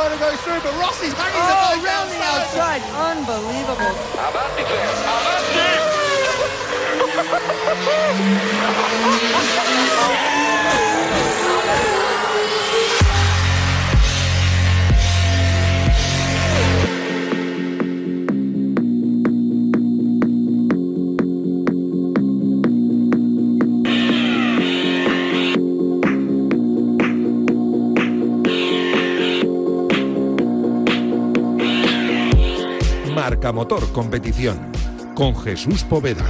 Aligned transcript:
trying 0.00 0.16
to 0.16 0.18
go 0.18 0.32
through, 0.36 0.60
but 0.60 0.72
Rossi's 0.80 1.12
banging 1.12 1.36
oh, 1.36 1.44
the 1.44 1.52
bike 1.60 1.84
around 1.84 2.08
the 2.08 2.16
outside. 2.24 2.80
Unbelievable. 2.96 3.92
Avanti, 4.16 4.64
Avanti! 5.04 5.68
Motor 33.30 33.92
Competición 33.92 34.58
con 35.14 35.36
Jesús 35.36 35.84
Poveda. 35.84 36.26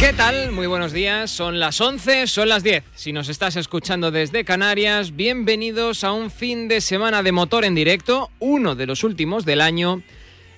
¿Qué 0.00 0.12
tal? 0.16 0.50
Muy 0.50 0.66
buenos 0.66 0.92
días. 0.92 1.30
Son 1.30 1.60
las 1.60 1.78
11, 1.80 2.26
son 2.26 2.48
las 2.48 2.62
10. 2.62 2.82
Si 2.94 3.12
nos 3.12 3.28
estás 3.28 3.56
escuchando 3.56 4.10
desde 4.10 4.44
Canarias, 4.44 5.14
bienvenidos 5.14 6.04
a 6.04 6.12
un 6.12 6.30
fin 6.30 6.68
de 6.68 6.80
semana 6.80 7.22
de 7.22 7.32
motor 7.32 7.66
en 7.66 7.74
directo, 7.74 8.30
uno 8.40 8.74
de 8.74 8.86
los 8.86 9.04
últimos 9.04 9.44
del 9.44 9.60
año, 9.60 10.02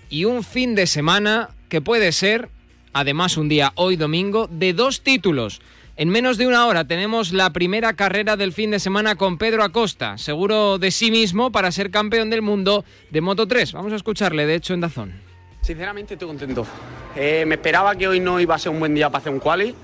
y 0.09 0.27
un 0.27 0.45
fin 0.45 0.77
de 0.77 0.87
semana 0.87 1.51
que 1.69 1.81
puede 1.81 2.13
ser, 2.13 2.51
además 2.93 3.37
un 3.37 3.49
día 3.49 3.73
hoy 3.75 3.97
domingo, 3.97 4.49
de 4.51 4.73
dos 4.73 5.03
títulos. 5.03 5.61
En 5.97 6.09
menos 6.09 6.39
de 6.39 6.47
una 6.47 6.67
hora 6.67 6.87
tenemos 6.87 7.33
la 7.33 7.51
primera 7.51 7.93
carrera 7.93 8.37
del 8.37 8.53
fin 8.53 8.71
de 8.71 8.81
semana 8.81 9.15
con 9.15 9.37
Pedro 9.37 9.63
Acosta, 9.63 10.17
seguro 10.17 10.79
de 10.79 10.91
sí 10.91 11.11
mismo 11.11 11.53
para 11.53 11.71
ser 11.71 11.91
campeón 11.91 12.31
del 12.31 12.41
mundo 12.41 12.85
de 13.11 13.21
Moto 13.21 13.47
3. 13.47 13.73
Vamos 13.75 13.93
a 13.93 13.97
escucharle, 13.97 14.47
de 14.47 14.55
hecho, 14.55 14.73
en 14.73 14.81
Dazón. 14.81 15.13
Sinceramente 15.61 16.15
estoy 16.15 16.29
contento. 16.29 16.67
Eh, 17.15 17.45
me 17.47 17.57
esperaba 17.57 17.95
que 17.95 18.09
hoy 18.09 18.21
no 18.21 18.41
iba 18.41 18.55
a 18.55 18.59
ser 18.59 18.73
un 18.73 18.81
buen 18.81 18.95
día 18.95 19.11
para 19.11 19.21
hacer 19.21 19.33
un 19.33 19.39
quali, 19.39 19.75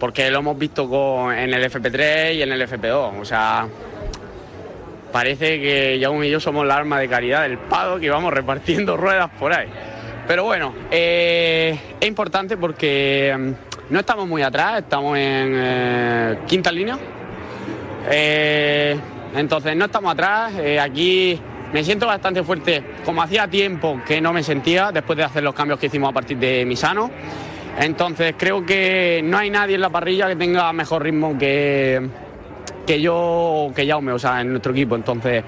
porque 0.00 0.30
lo 0.30 0.40
hemos 0.40 0.58
visto 0.58 1.32
en 1.32 1.54
el 1.54 1.70
FP3 1.70 2.34
y 2.34 2.42
en 2.42 2.52
el 2.52 2.60
FP2. 2.68 3.20
O 3.20 3.24
sea, 3.24 3.68
parece 5.12 5.60
que 5.60 5.98
Jaume 6.02 6.26
y 6.26 6.30
yo 6.30 6.40
somos 6.40 6.66
la 6.66 6.76
arma 6.76 6.98
de 6.98 7.08
caridad 7.08 7.42
del 7.42 7.56
Pado 7.56 8.00
que 8.00 8.10
vamos 8.10 8.34
repartiendo 8.34 8.96
ruedas 8.98 9.30
por 9.38 9.52
ahí. 9.52 9.68
Pero 10.26 10.42
bueno, 10.42 10.74
eh, 10.90 11.78
es 12.00 12.08
importante 12.08 12.56
porque 12.56 13.34
mm, 13.38 13.92
no 13.92 14.00
estamos 14.00 14.26
muy 14.26 14.42
atrás, 14.42 14.80
estamos 14.80 15.16
en 15.16 15.52
eh, 15.54 16.38
quinta 16.46 16.72
línea. 16.72 16.98
Eh, 18.10 18.98
entonces 19.36 19.76
no 19.76 19.84
estamos 19.84 20.12
atrás, 20.12 20.52
aquí 20.80 21.38
me 21.72 21.84
siento 21.84 22.06
bastante 22.06 22.42
fuerte, 22.42 22.82
como 23.04 23.22
hacía 23.22 23.46
tiempo 23.48 24.00
que 24.06 24.20
no 24.20 24.32
me 24.32 24.42
sentía 24.42 24.90
después 24.90 25.16
de 25.16 25.24
hacer 25.24 25.42
los 25.42 25.54
cambios 25.54 25.78
que 25.78 25.86
hicimos 25.86 26.10
a 26.10 26.12
partir 26.12 26.38
de 26.38 26.64
Misano. 26.64 27.10
Entonces 27.78 28.34
creo 28.38 28.64
que 28.64 29.20
no 29.22 29.36
hay 29.38 29.50
nadie 29.50 29.74
en 29.74 29.82
la 29.82 29.90
parrilla 29.90 30.28
que 30.28 30.36
tenga 30.36 30.72
mejor 30.72 31.02
ritmo 31.02 31.36
que, 31.38 32.08
que 32.86 33.00
yo 33.00 33.70
que 33.76 33.86
Jaume, 33.86 34.12
o 34.12 34.18
sea, 34.18 34.40
en 34.40 34.50
nuestro 34.50 34.72
equipo. 34.72 34.96
Entonces 34.96 35.44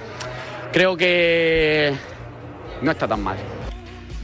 creo 0.70 0.96
que 0.96 1.94
no 2.82 2.90
está 2.90 3.08
tan 3.08 3.22
mal. 3.22 3.57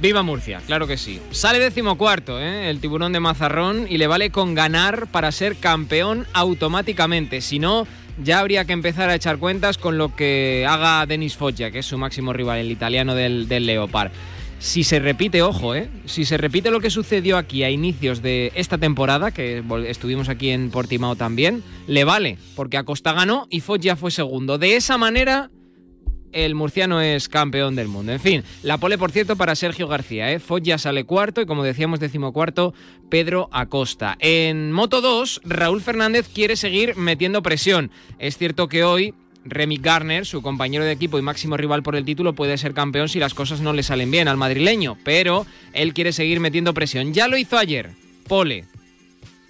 Viva 0.00 0.22
Murcia, 0.22 0.60
claro 0.66 0.86
que 0.86 0.96
sí. 0.96 1.20
Sale 1.30 1.58
decimocuarto, 1.58 2.40
¿eh? 2.40 2.68
el 2.68 2.80
tiburón 2.80 3.12
de 3.12 3.20
Mazarrón, 3.20 3.86
y 3.88 3.98
le 3.98 4.06
vale 4.06 4.30
con 4.30 4.54
ganar 4.54 5.06
para 5.06 5.32
ser 5.32 5.56
campeón 5.56 6.26
automáticamente. 6.32 7.40
Si 7.40 7.58
no, 7.58 7.86
ya 8.22 8.40
habría 8.40 8.64
que 8.64 8.72
empezar 8.72 9.08
a 9.08 9.14
echar 9.14 9.38
cuentas 9.38 9.78
con 9.78 9.96
lo 9.96 10.14
que 10.14 10.66
haga 10.68 11.06
Denis 11.06 11.36
Foggia, 11.36 11.70
que 11.70 11.78
es 11.78 11.86
su 11.86 11.96
máximo 11.96 12.32
rival, 12.32 12.58
el 12.58 12.70
italiano 12.70 13.14
del, 13.14 13.48
del 13.48 13.66
Leopard. 13.66 14.10
Si 14.58 14.82
se 14.82 14.98
repite, 14.98 15.42
ojo, 15.42 15.74
¿eh? 15.74 15.90
si 16.06 16.24
se 16.24 16.38
repite 16.38 16.70
lo 16.70 16.80
que 16.80 16.88
sucedió 16.88 17.36
aquí 17.36 17.64
a 17.64 17.70
inicios 17.70 18.22
de 18.22 18.50
esta 18.54 18.78
temporada, 18.78 19.30
que 19.30 19.62
estuvimos 19.86 20.28
aquí 20.28 20.50
en 20.50 20.70
Portimao 20.70 21.16
también, 21.16 21.62
le 21.86 22.04
vale, 22.04 22.38
porque 22.56 22.78
Acosta 22.78 23.12
ganó 23.12 23.46
y 23.50 23.60
Foggia 23.60 23.94
fue 23.94 24.10
segundo. 24.10 24.56
De 24.56 24.76
esa 24.76 24.96
manera, 24.96 25.50
el 26.34 26.54
murciano 26.54 27.00
es 27.00 27.28
campeón 27.28 27.76
del 27.76 27.88
mundo. 27.88 28.12
En 28.12 28.20
fin, 28.20 28.42
la 28.62 28.78
pole, 28.78 28.98
por 28.98 29.12
cierto, 29.12 29.36
para 29.36 29.54
Sergio 29.54 29.88
García. 29.88 30.30
¿eh? 30.32 30.40
Sale 30.76 31.04
cuarto 31.04 31.40
y, 31.40 31.46
como 31.46 31.62
decíamos, 31.62 32.00
decimocuarto, 32.00 32.74
Pedro 33.08 33.48
Acosta. 33.52 34.16
En 34.18 34.72
Moto 34.72 35.00
2, 35.00 35.42
Raúl 35.44 35.80
Fernández 35.80 36.28
quiere 36.28 36.56
seguir 36.56 36.96
metiendo 36.96 37.42
presión. 37.42 37.90
Es 38.18 38.36
cierto 38.36 38.68
que 38.68 38.82
hoy 38.82 39.14
Remy 39.44 39.76
Garner, 39.76 40.26
su 40.26 40.42
compañero 40.42 40.84
de 40.84 40.92
equipo 40.92 41.18
y 41.18 41.22
máximo 41.22 41.56
rival 41.56 41.82
por 41.82 41.96
el 41.96 42.04
título, 42.04 42.34
puede 42.34 42.58
ser 42.58 42.74
campeón 42.74 43.08
si 43.08 43.18
las 43.18 43.34
cosas 43.34 43.60
no 43.60 43.72
le 43.72 43.82
salen 43.82 44.10
bien 44.10 44.26
al 44.26 44.36
madrileño, 44.36 44.96
pero 45.04 45.46
él 45.72 45.94
quiere 45.94 46.12
seguir 46.12 46.40
metiendo 46.40 46.74
presión. 46.74 47.12
Ya 47.12 47.28
lo 47.28 47.36
hizo 47.36 47.56
ayer, 47.58 47.90
pole, 48.26 48.64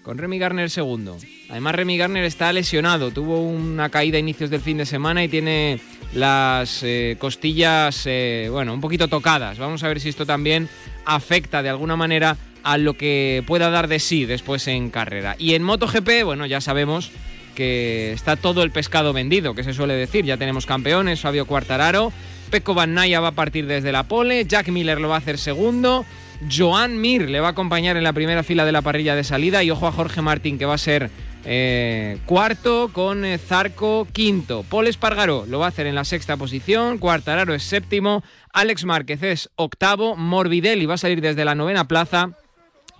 con 0.03 0.19
Remy 0.19 0.39
Garner 0.39 0.71
segundo. 0.71 1.17
Además, 1.49 1.75
Remy 1.75 1.97
Garner 1.97 2.25
está 2.25 2.53
lesionado, 2.53 3.11
tuvo 3.11 3.41
una 3.41 3.89
caída 3.89 4.17
a 4.17 4.21
inicios 4.21 4.51
del 4.51 4.61
fin 4.61 4.77
de 4.77 4.87
semana 4.87 5.25
y 5.25 5.29
tiene 5.29 5.81
las 6.15 6.83
eh, 6.83 7.17
costillas, 7.19 8.05
eh, 8.07 8.49
bueno, 8.51 8.73
un 8.73 8.81
poquito 8.81 9.09
tocadas. 9.09 9.59
Vamos 9.59 9.83
a 9.83 9.89
ver 9.89 10.01
si 10.01 10.09
esto 10.09 10.25
también 10.27 10.69
afecta 11.05 11.63
de 11.63 11.69
alguna 11.69 11.97
manera 11.97 12.37
a 12.63 12.79
lo 12.79 12.95
que 12.95 13.43
pueda 13.47 13.71
dar 13.71 13.89
de 13.89 13.99
sí 13.99 14.25
después 14.25 14.67
en 14.69 14.91
carrera. 14.91 15.37
Y 15.39 15.55
en 15.55 15.63
MotoGP, 15.63 16.25
bueno, 16.25 16.47
ya 16.47 16.61
sabemos 16.61 17.11
que 17.55 18.13
está 18.13 18.37
todo 18.37 18.63
el 18.63 18.71
pescado 18.71 19.13
vendido, 19.13 19.55
que 19.55 19.65
se 19.65 19.75
suele 19.75 19.95
decir. 19.95 20.25
Ya 20.25 20.37
tenemos 20.37 20.67
campeones, 20.67 21.21
Fabio 21.21 21.47
Quartararo, 21.47 22.13
Pecco 22.51 22.75
Van 22.75 22.95
Naya 22.95 23.21
va 23.21 23.29
a 23.29 23.33
partir 23.33 23.67
desde 23.67 23.93
la 23.93 24.05
pole, 24.05 24.45
Jack 24.47 24.69
Miller 24.69 25.01
lo 25.01 25.09
va 25.09 25.17
a 25.17 25.19
hacer 25.19 25.39
segundo, 25.39 26.05
Joan 26.51 27.01
Mir 27.01 27.29
le 27.29 27.41
va 27.41 27.49
a 27.49 27.51
acompañar 27.51 27.97
en 27.97 28.05
la 28.05 28.13
primera 28.13 28.43
fila 28.43 28.65
de 28.65 28.73
la 28.73 28.83
parrilla 28.83 29.15
de 29.15 29.25
salida 29.25 29.63
y 29.63 29.71
ojo 29.71 29.87
a 29.87 29.93
Jorge 29.93 30.23
Martín 30.23 30.59
que 30.59 30.67
va 30.67 30.75
a 30.75 30.79
ser 30.79 31.11
eh, 31.45 32.19
cuarto 32.27 32.91
con 32.93 33.25
eh, 33.25 33.39
Zarco 33.39 34.07
quinto. 34.13 34.65
Paul 34.69 34.87
Espargaró 34.87 35.45
lo 35.47 35.59
va 35.59 35.67
a 35.67 35.69
hacer 35.69 35.87
en 35.87 35.95
la 35.95 36.05
sexta 36.05 36.37
posición, 36.37 36.99
Quartararo 36.99 37.55
es 37.55 37.63
séptimo, 37.63 38.23
Alex 38.53 38.85
Márquez 38.85 39.23
es 39.23 39.51
octavo, 39.57 40.17
Morbidelli 40.17 40.87
va 40.87 40.95
a 40.95 40.99
salir 40.99 41.21
desde 41.21 41.45
la 41.45 41.55
novena 41.55 41.87
plaza. 41.87 42.31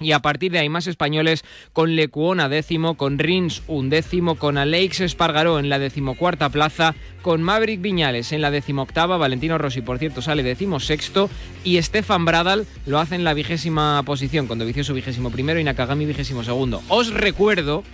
Y 0.01 0.11
a 0.11 0.19
partir 0.19 0.51
de 0.51 0.59
ahí 0.59 0.69
más 0.69 0.89
españoles 0.89 1.45
con 1.73 1.95
Lecuona 1.95 2.49
décimo, 2.49 2.97
con 2.97 3.17
Rins 3.19 3.63
undécimo, 3.69 4.35
con 4.35 4.59
Aleix 4.59 5.01
Espargaró 5.01 5.61
en 5.61 5.69
la 5.69 5.79
decimocuarta 5.79 6.49
plaza, 6.49 6.97
con 7.23 7.43
Maverick 7.43 7.81
Viñales 7.81 8.33
en 8.33 8.43
la 8.43 8.51
decimoctava, 8.51 9.19
Valentino 9.19 9.57
Rossi 9.57 9.83
por 9.83 9.99
cierto 9.99 10.21
sale 10.21 10.43
decimosexto 10.43 11.31
y 11.63 11.81
Stefan 11.81 12.25
Bradal 12.25 12.67
lo 12.87 12.99
hace 12.99 13.15
en 13.15 13.23
la 13.23 13.35
vigésima 13.35 14.03
posición, 14.03 14.49
con 14.49 14.59
Dovizioso 14.59 14.95
vigésimo 14.95 15.31
primero 15.31 15.61
y 15.61 15.65
Nakagami 15.65 16.07
vigésimo 16.07 16.43
segundo. 16.43 16.83
Os 16.89 17.15
recuerdo 17.15 17.85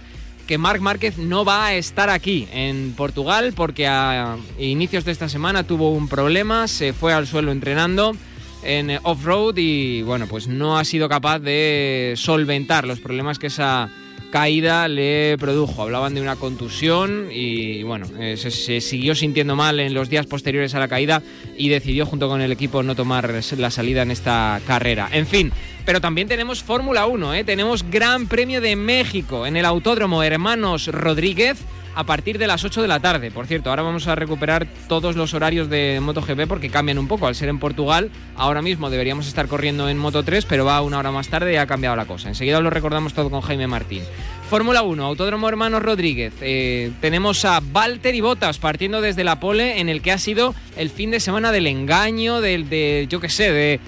que 0.50 0.58
Marc 0.58 0.80
Márquez 0.80 1.16
no 1.16 1.44
va 1.44 1.66
a 1.66 1.74
estar 1.74 2.10
aquí 2.10 2.48
en 2.52 2.94
Portugal 2.96 3.52
porque 3.54 3.86
a 3.86 4.36
inicios 4.58 5.04
de 5.04 5.12
esta 5.12 5.28
semana 5.28 5.62
tuvo 5.62 5.92
un 5.92 6.08
problema, 6.08 6.66
se 6.66 6.92
fue 6.92 7.12
al 7.12 7.28
suelo 7.28 7.52
entrenando 7.52 8.16
en 8.64 8.98
off-road 9.04 9.56
y 9.58 10.02
bueno, 10.02 10.26
pues 10.26 10.48
no 10.48 10.76
ha 10.76 10.84
sido 10.84 11.08
capaz 11.08 11.38
de 11.38 12.14
solventar 12.16 12.84
los 12.84 12.98
problemas 12.98 13.38
que 13.38 13.46
esa 13.46 13.90
caída 14.30 14.88
le 14.88 15.36
produjo. 15.38 15.82
Hablaban 15.82 16.14
de 16.14 16.20
una 16.20 16.36
contusión 16.36 17.28
y 17.30 17.82
bueno, 17.82 18.06
eh, 18.18 18.36
se, 18.36 18.80
siguió 18.80 19.14
sintiendo 19.14 19.56
mal 19.56 19.80
en 19.80 19.92
los 19.92 20.08
días 20.08 20.26
posteriores 20.26 20.74
a 20.74 20.78
la 20.78 20.88
caída 20.88 21.22
y 21.56 21.68
decidió 21.68 22.06
junto 22.06 22.28
con 22.28 22.40
el 22.40 22.52
equipo 22.52 22.82
no 22.82 22.94
tomar 22.94 23.42
la 23.56 23.70
salida 23.70 24.02
en 24.02 24.10
esta 24.10 24.60
carrera. 24.66 25.08
En 25.12 25.26
fin, 25.26 25.52
pero 25.84 26.00
también 26.00 26.28
tenemos 26.28 26.62
Fórmula 26.62 27.06
1, 27.06 27.34
¿eh? 27.34 27.44
tenemos 27.44 27.84
Gran 27.90 28.26
Premio 28.26 28.60
de 28.60 28.76
México 28.76 29.46
en 29.46 29.56
el 29.56 29.64
Autódromo 29.64 30.22
Hermanos 30.22 30.86
Rodríguez 30.86 31.58
a 32.00 32.04
partir 32.04 32.38
de 32.38 32.46
las 32.46 32.64
8 32.64 32.80
de 32.80 32.88
la 32.88 32.98
tarde. 33.00 33.30
Por 33.30 33.46
cierto, 33.46 33.68
ahora 33.68 33.82
vamos 33.82 34.06
a 34.08 34.14
recuperar 34.14 34.66
todos 34.88 35.16
los 35.16 35.34
horarios 35.34 35.68
de 35.68 35.98
MotoGP 36.00 36.48
porque 36.48 36.70
cambian 36.70 36.98
un 36.98 37.06
poco. 37.06 37.26
Al 37.26 37.34
ser 37.34 37.50
en 37.50 37.58
Portugal, 37.58 38.10
ahora 38.36 38.62
mismo 38.62 38.88
deberíamos 38.88 39.28
estar 39.28 39.48
corriendo 39.48 39.86
en 39.86 39.98
Moto 39.98 40.22
3, 40.22 40.46
pero 40.46 40.64
va 40.64 40.80
una 40.80 40.98
hora 40.98 41.12
más 41.12 41.28
tarde 41.28 41.52
y 41.52 41.56
ha 41.56 41.66
cambiado 41.66 41.94
la 41.96 42.06
cosa. 42.06 42.28
Enseguida 42.28 42.58
lo 42.60 42.70
recordamos 42.70 43.12
todo 43.12 43.28
con 43.28 43.42
Jaime 43.42 43.66
Martín. 43.66 44.02
Fórmula 44.48 44.82
1, 44.82 45.04
Autódromo 45.04 45.46
Hermanos 45.46 45.82
Rodríguez. 45.82 46.32
Eh, 46.40 46.90
tenemos 47.02 47.44
a 47.44 47.60
Valtteri 47.60 48.22
Bottas 48.22 48.58
partiendo 48.58 49.02
desde 49.02 49.22
la 49.22 49.38
pole 49.38 49.78
en 49.80 49.90
el 49.90 50.00
que 50.00 50.10
ha 50.10 50.18
sido 50.18 50.54
el 50.76 50.88
fin 50.88 51.10
de 51.10 51.20
semana 51.20 51.52
del 51.52 51.66
engaño, 51.66 52.40
del 52.40 52.70
de, 52.70 53.06
yo 53.10 53.20
qué 53.20 53.28
sé, 53.28 53.52
de 53.52 53.78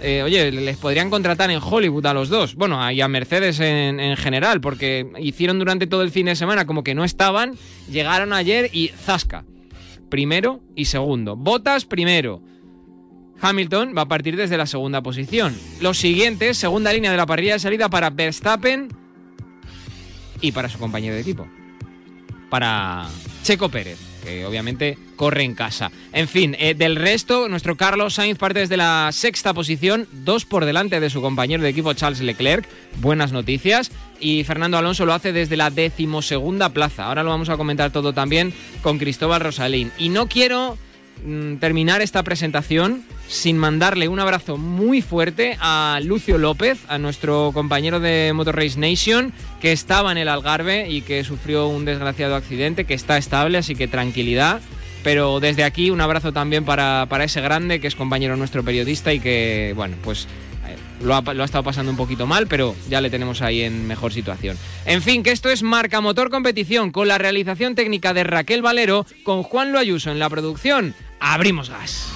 eh, 0.00 0.22
oye, 0.22 0.50
les 0.52 0.76
podrían 0.76 1.10
contratar 1.10 1.50
en 1.50 1.60
Hollywood 1.62 2.06
a 2.06 2.14
los 2.14 2.28
dos. 2.28 2.54
Bueno, 2.54 2.90
y 2.90 3.00
a 3.00 3.08
Mercedes 3.08 3.60
en, 3.60 4.00
en, 4.00 4.16
general, 4.16 4.60
porque 4.60 5.10
hicieron 5.18 5.58
durante 5.58 5.86
todo 5.86 6.02
el 6.02 6.10
fin 6.10 6.26
de 6.26 6.36
semana 6.36 6.66
como 6.66 6.84
que 6.84 6.94
no 6.94 7.04
estaban, 7.04 7.54
llegaron 7.90 8.32
ayer 8.32 8.70
y 8.72 8.88
zasca. 8.88 9.44
Primero 10.08 10.60
y 10.74 10.86
segundo. 10.86 11.36
Botas 11.36 11.84
primero. 11.84 12.42
Hamilton 13.40 13.94
va 13.96 14.02
a 14.02 14.08
partir 14.08 14.36
desde 14.36 14.56
la 14.56 14.66
segunda 14.66 15.02
posición. 15.02 15.56
Los 15.80 15.98
siguientes, 15.98 16.56
segunda 16.56 16.92
línea 16.92 17.10
de 17.10 17.16
la 17.16 17.26
parrilla 17.26 17.54
de 17.54 17.58
salida 17.60 17.88
para 17.88 18.10
Verstappen 18.10 18.88
y 20.40 20.52
para 20.52 20.68
su 20.68 20.78
compañero 20.78 21.14
de 21.14 21.20
equipo. 21.20 21.46
Para 22.50 23.06
Checo 23.42 23.68
Pérez, 23.68 23.98
que 24.28 24.46
obviamente 24.46 24.98
corre 25.16 25.42
en 25.42 25.54
casa. 25.54 25.90
En 26.12 26.28
fin, 26.28 26.56
eh, 26.58 26.74
del 26.74 26.96
resto, 26.96 27.48
nuestro 27.48 27.76
Carlos 27.76 28.14
Sainz 28.14 28.38
parte 28.38 28.60
desde 28.60 28.76
la 28.76 29.10
sexta 29.12 29.54
posición, 29.54 30.06
dos 30.12 30.44
por 30.44 30.64
delante 30.64 31.00
de 31.00 31.10
su 31.10 31.20
compañero 31.20 31.62
de 31.62 31.70
equipo 31.70 31.92
Charles 31.94 32.20
Leclerc. 32.20 32.68
Buenas 33.00 33.32
noticias. 33.32 33.90
Y 34.20 34.44
Fernando 34.44 34.78
Alonso 34.78 35.06
lo 35.06 35.14
hace 35.14 35.32
desde 35.32 35.56
la 35.56 35.70
decimosegunda 35.70 36.70
plaza. 36.70 37.06
Ahora 37.06 37.22
lo 37.22 37.30
vamos 37.30 37.48
a 37.48 37.56
comentar 37.56 37.92
todo 37.92 38.12
también 38.12 38.52
con 38.82 38.98
Cristóbal 38.98 39.40
Rosalín. 39.40 39.92
Y 39.98 40.08
no 40.08 40.28
quiero 40.28 40.76
mm, 41.24 41.56
terminar 41.56 42.02
esta 42.02 42.22
presentación 42.22 43.04
sin 43.28 43.58
mandarle 43.58 44.08
un 44.08 44.18
abrazo 44.18 44.56
muy 44.56 45.02
fuerte 45.02 45.56
a 45.60 46.00
Lucio 46.02 46.38
López, 46.38 46.78
a 46.88 46.98
nuestro 46.98 47.50
compañero 47.52 48.00
de 48.00 48.32
Motor 48.34 48.56
Race 48.56 48.78
Nation, 48.78 49.32
que 49.60 49.72
estaba 49.72 50.10
en 50.10 50.18
el 50.18 50.28
Algarve 50.28 50.88
y 50.88 51.02
que 51.02 51.22
sufrió 51.24 51.68
un 51.68 51.84
desgraciado 51.84 52.34
accidente, 52.34 52.84
que 52.84 52.94
está 52.94 53.18
estable, 53.18 53.58
así 53.58 53.74
que 53.74 53.86
tranquilidad. 53.86 54.60
Pero 55.04 55.40
desde 55.40 55.64
aquí 55.64 55.90
un 55.90 56.00
abrazo 56.00 56.32
también 56.32 56.64
para, 56.64 57.06
para 57.08 57.24
ese 57.24 57.40
grande 57.40 57.80
que 57.80 57.86
es 57.86 57.94
compañero 57.94 58.36
nuestro 58.36 58.64
periodista 58.64 59.12
y 59.12 59.20
que, 59.20 59.72
bueno, 59.76 59.96
pues 60.02 60.26
eh, 60.66 60.76
lo 61.02 61.14
ha, 61.14 61.22
lo 61.34 61.42
ha, 61.42 61.46
estado 61.46 61.62
pasando 61.62 61.90
un 61.90 61.96
poquito 61.96 62.26
mal, 62.26 62.46
pero 62.46 62.74
ya 62.88 63.00
le 63.00 63.10
tenemos 63.10 63.40
ahí 63.42 63.62
en 63.62 63.86
mejor 63.86 64.12
situación. 64.12 64.56
En 64.86 65.02
fin, 65.02 65.22
que 65.22 65.30
esto 65.30 65.50
es 65.50 65.62
Marca 65.62 66.00
Motor 66.00 66.30
Competición 66.30 66.90
con 66.90 67.06
la 67.06 67.18
realización 67.18 67.74
técnica 67.74 68.12
de 68.12 68.24
Raquel 68.24 68.62
Valero, 68.62 69.06
con 69.22 69.42
Juan 69.42 69.72
Lo 69.72 69.78
Ayuso 69.78 70.10
en 70.10 70.18
la 70.18 70.28
producción. 70.28 70.94
Abrimos 71.20 71.70
gas. 71.70 72.10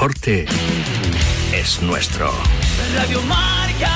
Deporte 0.00 0.46
es 1.52 1.82
nuestro. 1.82 2.30
Radio 2.94 3.20
Marca. 3.24 3.90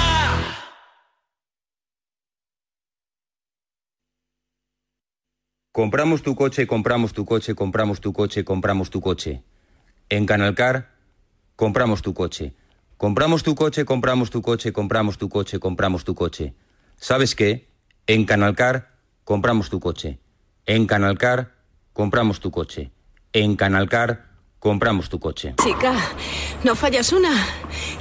Compramos 5.72 6.22
tu 6.22 6.34
coche, 6.36 6.66
compramos 6.66 7.14
tu 7.14 7.24
coche, 7.24 7.54
compramos 7.54 8.02
tu 8.02 8.12
coche, 8.12 8.44
compramos 8.44 8.90
tu 8.90 9.00
coche. 9.00 9.42
En 10.10 10.26
Canalcar, 10.26 10.90
compramos 11.56 12.02
tu 12.02 12.12
coche. 12.12 12.54
Compramos 12.98 13.42
tu 13.42 13.54
coche, 13.54 13.86
compramos 13.86 14.28
tu 14.28 14.42
coche, 14.42 14.72
compramos 14.74 15.16
tu 15.16 15.30
coche, 15.30 15.58
compramos 15.58 16.04
tu 16.04 16.14
coche. 16.14 16.52
¿Sabes 16.96 17.34
qué? 17.34 17.70
En 18.06 18.26
Canalcar, 18.26 18.90
compramos 19.24 19.70
tu 19.70 19.80
coche. 19.80 20.18
En 20.66 20.86
Canalcar, 20.86 21.54
compramos 21.94 22.40
tu 22.40 22.50
coche. 22.50 22.92
En 23.32 23.56
Canalcar, 23.56 24.33
compramos 24.64 25.08
tu 25.10 25.20
coche. 25.20 25.54
Chica, 25.62 25.92
no 26.64 26.74
fallas 26.74 27.12
una. 27.12 27.28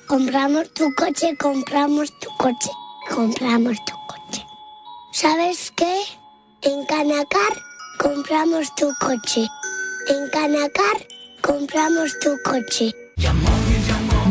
Compramos 0.06 0.72
tu 0.74 0.94
coche, 0.94 1.34
compramos 1.38 2.12
tu 2.20 2.28
coche. 2.38 2.70
Compramos 3.14 3.78
tu 3.84 3.94
coche. 4.08 4.46
¿Sabes 5.12 5.72
qué? 5.76 6.02
En 6.62 6.86
Canacar, 6.86 7.52
compramos 7.98 8.74
tu 8.74 8.90
coche. 9.00 9.46
En 10.08 10.30
Canacar, 10.30 10.96
compramos 11.46 12.18
tu 12.18 12.36
coche. 12.42 12.92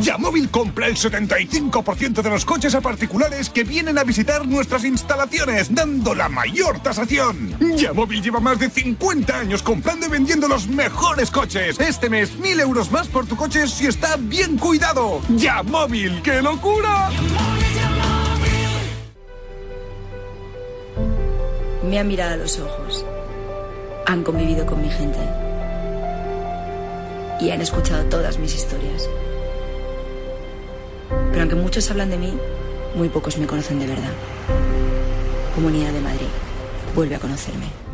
Yamóvil 0.01 0.50
compra 0.50 0.88
el 0.88 0.97
75% 0.97 2.21
de 2.21 2.29
los 2.29 2.45
coches 2.45 2.75
a 2.75 2.81
particulares 2.81 3.50
que 3.50 3.63
vienen 3.63 3.97
a 3.97 4.03
visitar 4.03 4.45
nuestras 4.45 4.83
instalaciones, 4.83 5.73
dando 5.73 6.13
la 6.13 6.27
mayor 6.27 6.81
tasación. 6.83 7.57
Yamóvil 7.77 8.21
lleva 8.21 8.39
más 8.39 8.59
de 8.59 8.69
50 8.69 9.39
años 9.39 9.63
comprando 9.63 10.06
y 10.06 10.09
vendiendo 10.09 10.47
los 10.47 10.67
mejores 10.67 11.31
coches. 11.31 11.79
Este 11.79 12.09
mes, 12.09 12.38
1000 12.38 12.59
euros 12.59 12.91
más 12.91 13.07
por 13.07 13.25
tu 13.25 13.35
coche 13.35 13.65
si 13.68 13.88
está 13.88 14.18
bien 14.18 14.57
cuidado. 14.57 15.21
Yamóvil, 15.29 16.21
¡qué 16.21 16.41
locura! 16.41 17.09
Me 21.83 22.00
han 22.00 22.07
mirado 22.07 22.33
a 22.33 22.38
los 22.38 22.59
ojos. 22.59 23.06
Han 24.06 24.23
convivido 24.23 24.65
con 24.65 24.81
mi 24.81 24.89
gente. 24.89 25.44
Y 27.39 27.51
han 27.51 27.61
escuchado 27.61 28.05
todas 28.05 28.39
mis 28.39 28.55
historias. 28.55 29.09
Pero 31.31 31.41
aunque 31.41 31.55
muchos 31.55 31.89
hablan 31.91 32.09
de 32.09 32.17
mí, 32.17 32.33
muy 32.95 33.09
pocos 33.09 33.37
me 33.37 33.45
conocen 33.45 33.79
de 33.79 33.87
verdad. 33.87 34.13
Comunidad 35.53 35.91
de 35.91 36.01
Madrid, 36.01 36.27
vuelve 36.95 37.15
a 37.15 37.19
conocerme. 37.19 37.84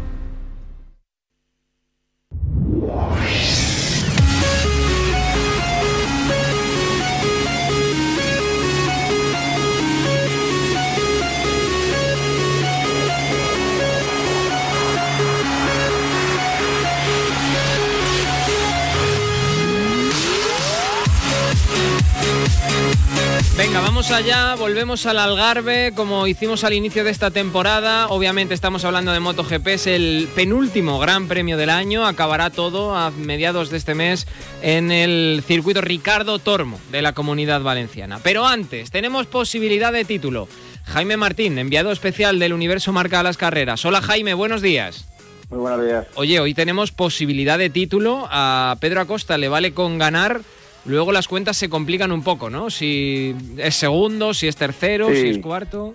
Allá, 24.14 24.56
volvemos 24.56 25.06
al 25.06 25.20
Algarve 25.20 25.94
como 25.96 26.28
hicimos 26.28 26.64
al 26.64 26.74
inicio 26.74 27.04
de 27.04 27.12
esta 27.12 27.32
temporada. 27.32 28.08
Obviamente 28.08 28.54
estamos 28.54 28.84
hablando 28.84 29.14
de 29.14 29.20
MotoGP, 29.20 29.68
es 29.68 29.88
el 29.88 30.28
penúltimo 30.36 31.00
gran 31.00 31.28
premio 31.28 31.56
del 31.56 31.70
año, 31.70 32.06
acabará 32.06 32.50
todo 32.50 32.96
a 32.96 33.12
mediados 33.12 33.70
de 33.70 33.78
este 33.78 33.96
mes 33.96 34.28
en 34.62 34.92
el 34.92 35.44
circuito 35.46 35.82
Ricardo 35.82 36.40
Tormo 36.40 36.80
de 36.92 37.02
la 37.02 37.14
Comunidad 37.14 37.62
Valenciana. 37.62 38.20
Pero 38.22 38.46
antes, 38.46 38.92
tenemos 38.92 39.28
posibilidad 39.28 39.94
de 39.94 40.04
título. 40.04 40.48
Jaime 40.86 41.16
Martín, 41.16 41.58
enviado 41.58 41.92
especial 41.92 42.38
del 42.40 42.54
Universo 42.54 42.92
Marca 42.92 43.22
a 43.22 43.24
las 43.24 43.38
Carreras. 43.38 43.86
Hola 43.86 44.02
Jaime, 44.02 44.34
buenos 44.34 44.62
días. 44.62 45.06
Muy 45.50 45.60
buenos 45.60 45.86
días. 45.86 46.08
Oye, 46.16 46.40
hoy 46.40 46.54
tenemos 46.54 46.92
posibilidad 46.92 47.58
de 47.58 47.70
título. 47.70 48.28
A 48.30 48.76
Pedro 48.82 49.02
Acosta 49.02 49.38
le 49.38 49.48
vale 49.48 49.74
con 49.74 49.98
ganar 49.98 50.42
luego 50.86 51.12
las 51.12 51.28
cuentas 51.28 51.58
se 51.58 51.70
complican 51.70 52.12
un 52.12 52.24
poco, 52.24 52.50
¿no? 52.50 52.70
Si 52.70 53.36
es 53.58 53.76
segundo, 53.76 54.34
si 54.34 54.48
es 54.48 54.56
tercero, 54.56 55.08
Sí. 55.10 55.16
si 55.16 55.30
es 55.30 55.38
cuarto. 55.40 55.94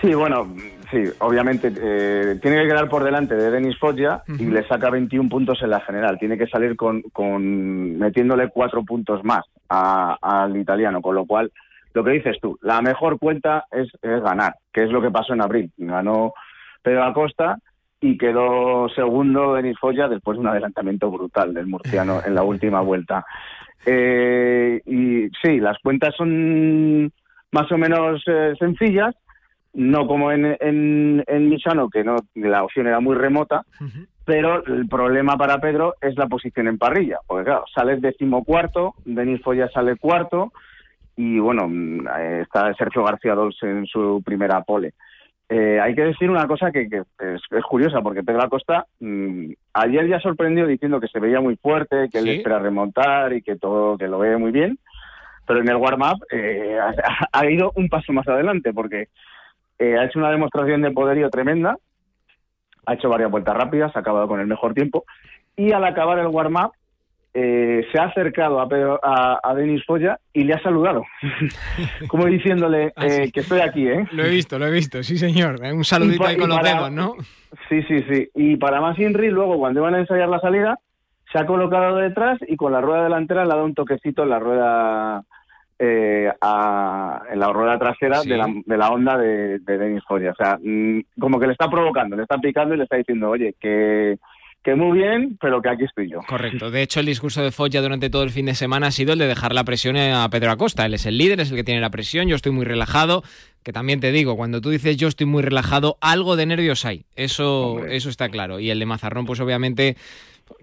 Sí, 0.00 0.12
bueno, 0.14 0.52
sí, 0.90 0.98
obviamente 1.20 1.72
eh, 1.80 2.36
tiene 2.42 2.62
que 2.62 2.68
quedar 2.68 2.88
por 2.88 3.04
delante 3.04 3.36
de 3.36 3.50
Denis 3.52 3.78
Foggia 3.78 4.22
y 4.26 4.46
le 4.46 4.66
saca 4.66 4.90
21 4.90 5.28
puntos 5.28 5.62
en 5.62 5.70
la 5.70 5.80
general. 5.80 6.18
Tiene 6.18 6.36
que 6.36 6.48
salir 6.48 6.74
con, 6.74 7.02
con 7.12 7.98
metiéndole 7.98 8.48
cuatro 8.48 8.82
puntos 8.82 9.22
más 9.22 9.44
a- 9.68 10.16
al 10.20 10.56
italiano, 10.56 11.00
con 11.00 11.14
lo 11.14 11.24
cual, 11.24 11.52
lo 11.94 12.02
que 12.02 12.10
dices 12.10 12.36
tú, 12.42 12.58
la 12.62 12.82
mejor 12.82 13.20
cuenta 13.20 13.66
es, 13.70 13.88
es 14.02 14.22
ganar, 14.22 14.56
que 14.72 14.82
es 14.82 14.90
lo 14.90 15.00
que 15.00 15.10
pasó 15.12 15.34
en 15.34 15.42
abril. 15.42 15.70
Ganó 15.76 16.32
Pedro 16.82 17.04
Acosta 17.04 17.58
y 18.00 18.18
quedó 18.18 18.88
segundo 18.88 19.54
Denis 19.54 19.78
Foggia 19.78 20.08
después 20.08 20.34
de 20.36 20.40
un 20.40 20.48
adelantamiento 20.48 21.10
brutal 21.12 21.54
del 21.54 21.68
murciano 21.68 22.20
en 22.26 22.34
la 22.34 22.42
última 22.42 22.80
vuelta. 22.80 23.24
Eh, 23.86 24.80
y 24.86 25.28
sí, 25.42 25.58
las 25.58 25.78
cuentas 25.78 26.14
son 26.16 27.12
más 27.50 27.70
o 27.70 27.78
menos 27.78 28.22
eh, 28.26 28.54
sencillas, 28.58 29.14
no 29.74 30.06
como 30.06 30.30
en, 30.32 30.56
en, 30.60 31.24
en 31.26 31.48
Misano, 31.48 31.88
que 31.88 32.04
no 32.04 32.16
la 32.34 32.64
opción 32.64 32.86
era 32.86 33.00
muy 33.00 33.16
remota, 33.16 33.64
pero 34.24 34.64
el 34.66 34.86
problema 34.88 35.36
para 35.36 35.58
Pedro 35.58 35.94
es 36.00 36.16
la 36.16 36.26
posición 36.26 36.68
en 36.68 36.78
parrilla, 36.78 37.18
porque 37.26 37.44
claro, 37.44 37.64
sales 37.74 38.00
decimocuarto, 38.00 38.94
Denis 39.04 39.42
Foya 39.42 39.68
sale 39.70 39.96
cuarto, 39.96 40.52
y 41.16 41.38
bueno, 41.38 41.68
mm, 41.68 42.06
eh, 42.18 42.40
está 42.42 42.72
Sergio 42.74 43.04
García 43.04 43.34
Dols 43.34 43.56
en 43.62 43.86
su 43.86 44.22
primera 44.24 44.62
pole. 44.62 44.94
Eh, 45.54 45.78
hay 45.78 45.94
que 45.94 46.04
decir 46.04 46.30
una 46.30 46.46
cosa 46.46 46.70
que, 46.72 46.88
que 46.88 47.00
es, 47.18 47.42
es 47.50 47.64
curiosa, 47.64 48.00
porque 48.00 48.22
Pedro 48.22 48.42
Acosta 48.42 48.86
mm, 49.00 49.52
ayer 49.74 50.08
ya 50.08 50.18
sorprendió 50.18 50.66
diciendo 50.66 50.98
que 50.98 51.08
se 51.08 51.20
veía 51.20 51.42
muy 51.42 51.56
fuerte, 51.56 52.08
que 52.10 52.20
él 52.20 52.28
espera 52.28 52.58
remontar 52.58 53.34
y 53.34 53.42
que 53.42 53.56
todo, 53.56 53.98
que 53.98 54.08
lo 54.08 54.18
ve 54.18 54.38
muy 54.38 54.50
bien, 54.50 54.78
pero 55.46 55.60
en 55.60 55.68
el 55.68 55.76
warm-up 55.76 56.24
eh, 56.32 56.78
ha, 56.80 56.94
ha 57.30 57.50
ido 57.50 57.70
un 57.76 57.90
paso 57.90 58.14
más 58.14 58.26
adelante, 58.28 58.72
porque 58.72 59.08
eh, 59.78 59.98
ha 59.98 60.06
hecho 60.06 60.20
una 60.20 60.30
demostración 60.30 60.80
de 60.80 60.90
poderío 60.90 61.28
tremenda, 61.28 61.76
ha 62.86 62.94
hecho 62.94 63.10
varias 63.10 63.30
vueltas 63.30 63.54
rápidas, 63.54 63.94
ha 63.94 64.00
acabado 64.00 64.28
con 64.28 64.40
el 64.40 64.46
mejor 64.46 64.72
tiempo, 64.72 65.04
y 65.54 65.72
al 65.72 65.84
acabar 65.84 66.18
el 66.18 66.28
warm-up 66.28 66.72
eh, 67.34 67.86
se 67.90 67.98
ha 67.98 68.04
acercado 68.04 68.60
a, 68.60 68.68
Pedro, 68.68 69.00
a, 69.02 69.40
a 69.42 69.54
Denis 69.54 69.84
Foya 69.86 70.18
y 70.32 70.44
le 70.44 70.54
ha 70.54 70.62
saludado, 70.62 71.04
como 72.08 72.26
diciéndole 72.26 72.92
eh, 73.00 73.30
que 73.32 73.40
estoy 73.40 73.60
aquí, 73.60 73.88
¿eh? 73.88 74.06
Lo 74.12 74.24
he 74.24 74.30
visto, 74.30 74.58
lo 74.58 74.66
he 74.66 74.70
visto, 74.70 75.02
sí 75.02 75.16
señor. 75.18 75.56
Un 75.62 75.84
saludito 75.84 76.26
ahí 76.26 76.36
con 76.36 76.48
los 76.48 76.58
para- 76.58 76.74
dedos, 76.74 76.92
¿no? 76.92 77.14
Sí, 77.68 77.82
sí, 77.84 78.02
sí. 78.10 78.28
Y 78.34 78.56
para 78.56 78.80
más 78.80 78.98
Inri, 78.98 79.30
luego 79.30 79.58
cuando 79.58 79.80
iban 79.80 79.94
a 79.94 79.98
ensayar 80.00 80.28
la 80.28 80.40
salida, 80.40 80.78
se 81.32 81.38
ha 81.38 81.46
colocado 81.46 81.96
detrás 81.96 82.38
y 82.46 82.56
con 82.56 82.72
la 82.72 82.80
rueda 82.82 83.04
delantera 83.04 83.44
le 83.44 83.52
ha 83.52 83.54
dado 83.56 83.66
un 83.66 83.74
toquecito 83.74 84.22
en 84.24 84.28
la 84.30 84.38
rueda 84.38 85.22
eh, 85.78 86.30
a- 86.40 87.22
en 87.32 87.40
la 87.40 87.48
rueda 87.52 87.78
trasera 87.78 88.18
Sí. 88.20 88.28
de, 88.28 88.36
la, 88.36 88.46
de 88.64 88.76
la 88.76 88.90
onda 88.90 89.16
de, 89.18 89.58
de 89.58 89.78
Denis 89.78 90.02
Foya. 90.06 90.30
O 90.30 90.34
sea, 90.34 90.58
mm, 90.62 91.00
como 91.18 91.40
que 91.40 91.46
le 91.46 91.52
está 91.52 91.68
provocando, 91.68 92.14
le 92.14 92.22
está 92.22 92.38
picando 92.38 92.74
y 92.74 92.78
le 92.78 92.84
está 92.84 92.96
diciendo, 92.96 93.30
oye, 93.30 93.54
que, 93.60 94.18
que 94.62 94.74
muy 94.74 94.98
bien, 94.98 95.36
pero 95.40 95.60
que 95.60 95.68
aquí 95.68 95.84
estoy 95.84 96.10
yo. 96.10 96.20
Correcto. 96.28 96.70
De 96.70 96.82
hecho, 96.82 97.00
el 97.00 97.06
discurso 97.06 97.42
de 97.42 97.50
Foggia 97.50 97.82
durante 97.82 98.10
todo 98.10 98.22
el 98.22 98.30
fin 98.30 98.46
de 98.46 98.54
semana 98.54 98.88
ha 98.88 98.90
sido 98.90 99.12
el 99.12 99.18
de 99.18 99.26
dejar 99.26 99.54
la 99.54 99.64
presión 99.64 99.96
a 99.96 100.28
Pedro 100.30 100.52
Acosta. 100.52 100.86
Él 100.86 100.94
es 100.94 101.06
el 101.06 101.18
líder, 101.18 101.40
es 101.40 101.50
el 101.50 101.56
que 101.56 101.64
tiene 101.64 101.80
la 101.80 101.90
presión. 101.90 102.28
Yo 102.28 102.36
estoy 102.36 102.52
muy 102.52 102.64
relajado. 102.64 103.22
Que 103.62 103.72
también 103.72 104.00
te 104.00 104.10
digo, 104.12 104.36
cuando 104.36 104.60
tú 104.60 104.70
dices 104.70 104.96
yo 104.96 105.08
estoy 105.08 105.26
muy 105.26 105.42
relajado, 105.42 105.96
algo 106.00 106.36
de 106.36 106.46
nervios 106.46 106.84
hay. 106.84 107.04
Eso, 107.16 107.84
eso 107.86 108.08
está 108.10 108.28
claro. 108.28 108.58
Y 108.58 108.70
el 108.70 108.78
de 108.78 108.86
Mazarrón, 108.86 109.24
pues 109.24 109.38
obviamente, 109.40 109.96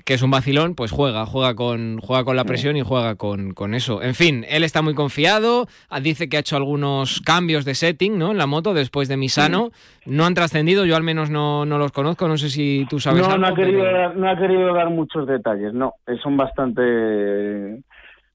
que 0.06 0.14
es 0.16 0.22
un 0.22 0.32
vacilón, 0.32 0.76
pues 0.76 0.92
juega, 0.92 1.26
juega 1.26 1.56
con, 1.56 2.00
juega 2.02 2.24
con 2.26 2.36
la 2.36 2.44
presión 2.44 2.76
y 2.76 2.82
juega 2.82 3.16
con, 3.16 3.54
con 3.54 3.74
eso. 3.74 4.04
En 4.04 4.16
fin, 4.16 4.46
él 4.50 4.64
está 4.66 4.82
muy 4.82 4.94
confiado. 4.96 5.68
ah, 5.90 6.00
Dice 6.02 6.28
que 6.28 6.38
ha 6.38 6.42
hecho 6.42 6.58
algunos 6.58 7.22
cambios 7.22 7.64
de 7.66 7.74
setting, 7.74 8.18
¿no? 8.18 8.32
En 8.32 8.38
la 8.38 8.48
moto 8.48 8.74
después 8.74 9.08
de 9.08 9.16
Misano. 9.18 9.72
No 10.06 10.26
han 10.26 10.34
trascendido, 10.34 10.86
yo 10.86 10.96
al 10.96 11.04
menos 11.04 11.30
no, 11.30 11.66
no 11.66 11.78
los 11.78 11.92
conozco. 11.94 12.28
No 12.28 12.38
sé 12.38 12.50
si 12.50 12.86
tú 12.90 13.00
sabes 13.00 13.22
no, 13.22 13.28
algo. 13.34 13.38
no 13.38 13.48
ha, 13.48 13.56
querido 13.56 13.82
pero- 13.84 13.98
dar, 13.98 14.16
no 14.18 14.30
ha 14.30 14.38
querido 14.38 14.74
dar 14.74 14.90
muchos 14.90 15.26
detalles, 15.26 15.74
no. 15.74 15.94
Eh, 16.08 16.18
Son 16.22 16.36
bastante 16.36 16.82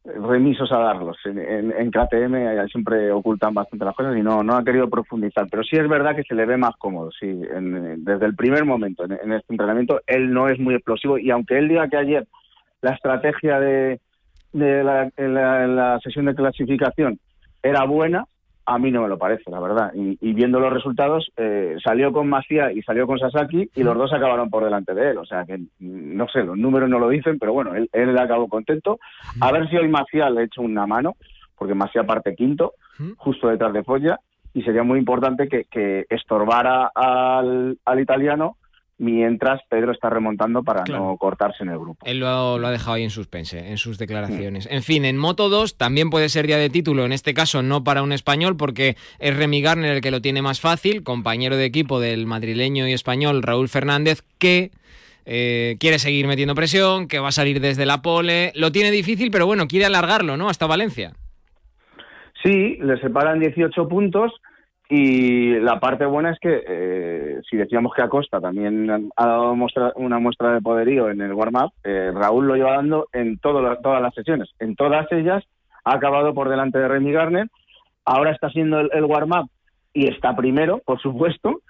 remisos 0.05 0.71
a 0.71 0.79
darlos. 0.79 1.17
En, 1.25 1.39
en, 1.39 1.73
en 1.73 1.91
KTM 1.91 2.67
siempre 2.69 3.11
ocultan 3.11 3.55
bastante 3.55 3.85
las 3.85 3.95
cosas 3.95 4.17
y 4.17 4.23
no, 4.23 4.43
no 4.43 4.57
ha 4.57 4.65
querido 4.65 4.89
profundizar. 4.89 5.47
Pero 5.51 5.63
sí 5.63 5.77
es 5.77 5.89
verdad 5.89 6.15
que 6.15 6.23
se 6.25 6.35
le 6.35 6.47
ve 6.47 6.57
más 6.57 6.77
cómodo, 6.77 7.11
sí. 7.19 7.27
En- 7.27 8.05
desde 8.05 8.27
el 8.27 8.37
primer 8.37 8.65
momento 8.65 9.05
en, 9.05 9.33
este 9.33 9.53
entrenamiento, 9.53 10.01
él 10.07 10.33
no 10.33 10.49
es 10.49 10.59
muy 10.59 10.75
explosivo 10.75 11.19
y 11.19 11.31
aunque 11.31 11.59
él 11.59 11.69
diga 11.69 11.89
que 11.89 11.97
ayer 11.97 12.27
la 12.83 12.91
estrategia 12.91 13.59
de, 13.59 14.01
de 14.53 14.85
la, 14.85 15.11
en 15.17 15.35
la, 15.35 15.67
la 15.67 16.01
sesión 16.01 16.27
de 16.27 16.35
clasificación 16.35 17.19
era 17.63 17.85
buena, 17.85 18.27
a 18.67 18.79
mí 18.79 18.91
no 18.91 19.03
me 19.03 19.09
lo 19.09 19.19
parece, 19.19 19.51
la 19.51 19.61
verdad. 19.61 19.93
Y, 19.95 20.19
y 20.21 20.33
viendo 20.33 20.59
los 20.59 20.73
resultados, 20.73 21.31
eh, 21.37 21.77
salió 21.83 22.13
con 22.13 22.29
Masia 22.29 22.73
y 22.73 22.83
salió 22.83 23.07
con 23.07 23.19
Sasaki 23.19 23.71
y 23.75 23.83
los 23.83 23.97
dos 23.97 24.13
acabaron 24.13 24.49
por 24.51 24.65
delante 24.65 24.95
de 24.95 25.11
él. 25.11 25.19
O 25.19 25.27
sea 25.27 25.45
que, 25.45 25.59
mm, 25.59 25.67
no 25.79 26.27
sé, 26.29 26.43
los 26.43 26.57
números 26.57 26.89
no 26.89 26.99
lo 26.99 27.09
dicen, 27.09 27.39
pero 27.39 27.53
bueno, 27.53 27.75
él, 27.75 27.89
él 27.93 28.17
acabó 28.19 28.49
contento. 28.49 28.99
A 29.41 29.53
ver 29.53 29.69
si 29.69 29.77
hoy 29.77 29.89
Masia 29.89 30.31
le 30.31 30.45
echa 30.45 30.63
una 30.63 30.87
mano, 30.87 31.15
porque 31.57 31.75
Masia 31.75 32.05
parte 32.05 32.35
quinto, 32.35 32.75
justo 33.17 33.49
detrás 33.49 33.73
de 33.73 33.85
Foggia, 33.85 34.19
y 34.53 34.63
sería 34.63 34.83
muy 34.83 34.99
importante 34.99 35.49
que, 35.49 35.65
que 35.65 36.07
estorbara 36.09 36.91
al, 36.95 37.77
al 37.85 38.01
italiano 38.01 38.57
mientras 39.05 39.61
Pedro 39.69 39.93
está 39.93 40.09
remontando 40.11 40.63
para 40.63 40.85
no 40.85 41.17
cortarse 41.19 41.63
en 41.63 41.71
el 41.71 41.79
grupo. 41.79 42.05
Él 42.07 42.21
lo, 42.21 42.59
lo 42.59 42.67
ha 42.67 42.71
dejado 42.71 42.95
ahí 42.95 43.05
en 43.05 43.11
suspense, 43.11 43.71
en 43.71 43.79
sus 43.79 43.99
declaraciones. 43.99 44.67
En 44.71 44.83
fin, 44.83 45.05
en 45.05 45.19
Moto 45.19 45.49
2 45.49 45.77
también 45.77 46.11
puede 46.11 46.29
ser 46.29 46.47
día 46.47 46.59
de 46.59 46.71
título, 46.71 47.05
en 47.05 47.13
este 47.13 47.35
caso 47.35 47.63
no 47.63 47.85
para 47.85 48.03
un 48.03 48.13
español, 48.13 48.57
porque 48.57 48.97
es 49.19 49.37
Remy 49.37 49.61
Garner 49.61 49.93
el 49.97 50.01
que 50.01 50.11
lo 50.11 50.23
tiene 50.23 50.43
más 50.43 50.61
fácil, 50.61 51.03
compañero 51.03 51.57
de 51.57 51.65
equipo 51.65 52.01
del 52.01 52.27
madrileño 52.27 52.89
y 52.89 52.93
español 52.93 53.43
Raúl 53.43 53.69
Fernández, 53.69 54.23
que 54.39 54.71
eh, 55.27 55.77
quiere 55.81 55.99
seguir 55.99 56.27
metiendo 56.27 56.55
presión, 56.55 57.09
que 57.09 57.19
va 57.19 57.29
a 57.29 57.33
salir 57.33 57.61
desde 57.61 57.87
la 57.87 58.03
pole. 58.03 58.53
Lo 58.55 58.73
tiene 58.73 58.91
difícil, 58.91 59.31
pero 59.31 59.47
bueno, 59.47 59.67
quiere 59.67 59.87
alargarlo, 59.87 60.37
¿no? 60.37 60.49
Hasta 60.49 60.67
Valencia. 60.67 61.13
Sí, 62.43 62.77
le 62.81 62.99
separan 63.01 63.41
18 63.41 63.89
puntos 63.89 64.33
y 64.89 65.59
la 65.61 65.81
parte 65.81 66.05
buena 66.05 66.31
es 66.31 66.39
que 66.39 66.63
eh, 66.67 67.41
si 67.49 67.57
decíamos 67.57 67.93
que 67.95 68.03
Acosta 68.03 68.41
también 68.41 68.91
ha 69.17 69.27
dado 69.27 69.55
muestra- 69.57 69.93
una 69.97 70.19
muestra 70.19 70.53
de 70.53 70.61
poderío 70.61 71.11
en 71.11 71.21
el 71.23 71.33
warm-up, 71.33 71.73
eh, 71.85 72.13
Raúl 72.15 72.47
lo 72.47 72.55
lleva 72.57 72.77
dando 72.77 73.09
en 73.13 73.39
todo 73.39 73.77
todas 73.79 74.03
las 74.03 74.15
sesiones. 74.15 74.51
En 74.59 74.77
todas 74.77 75.11
ellas 75.13 75.43
ha 75.85 75.95
acabado 75.95 76.35
por 76.35 76.49
delante 76.51 76.79
de 76.79 76.89
Remy 76.89 77.13
Garner, 77.13 77.47
ahora 78.05 78.31
está 78.33 78.49
haciendo 78.49 78.81
el, 78.81 78.91
el 78.93 79.05
warm-up 79.05 79.49
y 79.95 80.09
está 80.09 80.37
primero, 80.37 80.81
por 80.85 81.01
supuesto, 81.01 81.61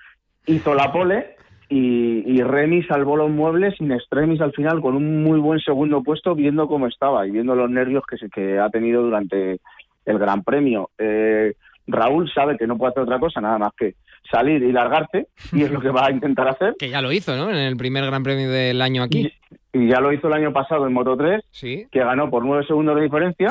hizo 0.47 0.75
la 0.75 0.91
pole 0.93 1.37
y, 1.69 2.25
y 2.27 2.43
Remy 2.43 2.83
salvó 2.83 3.17
los 3.17 3.31
muebles 3.31 3.75
sin 3.79 3.93
extremis 3.93 4.41
al 4.41 4.53
final 4.53 4.81
con 4.81 4.97
un 4.97 5.23
muy 5.23 5.39
buen 5.39 5.61
segundo 5.61 6.03
puesto 6.03 6.35
viendo 6.35 6.67
cómo 6.67 6.89
estaba 6.89 7.27
y 7.27 7.31
viendo 7.31 7.55
los 7.55 7.71
nervios 7.71 8.03
que, 8.07 8.17
se- 8.19 8.29
que 8.29 8.59
ha 8.59 8.69
tenido 8.71 9.03
durante 9.03 9.61
el 10.05 10.19
Gran 10.19 10.43
Premio. 10.43 10.91
Eh, 10.99 11.55
Raúl 11.87 12.31
sabe 12.33 12.57
que 12.57 12.67
no 12.67 12.77
puede 12.79 12.91
hacer 12.91 13.03
otra 13.03 13.19
cosa 13.19 13.41
nada 13.41 13.59
más 13.59 13.73
que 13.77 13.95
salir 14.31 14.63
y 14.63 14.73
largarse 14.73 15.27
y 15.53 15.63
es 15.63 15.71
lo 15.71 15.81
que 15.81 15.91
va 15.91 16.07
a 16.07 16.11
intentar 16.11 16.49
hacer. 16.49 16.75
Que 16.79 16.89
ya 16.89 17.03
lo 17.03 17.13
hizo, 17.13 17.37
¿no? 17.37 17.51
En 17.51 17.57
el 17.57 17.77
primer 17.77 18.05
Gran 18.07 18.23
Premio 18.23 18.51
del 18.51 18.81
año 18.83 19.03
aquí. 19.03 19.31
Y 19.73 19.89
ya 19.89 20.01
lo 20.01 20.13
hizo 20.13 20.29
el 20.29 20.35
año 20.35 20.53
pasado 20.53 20.87
en 20.87 20.93
Moto 20.93 21.17
3, 21.17 21.43
Sí. 21.51 21.87
que 21.91 21.99
ganó 22.01 22.31
por 22.31 22.45
nueve 22.45 22.65
segundos 22.67 22.97
de 22.97 23.03
diferencia. 23.03 23.49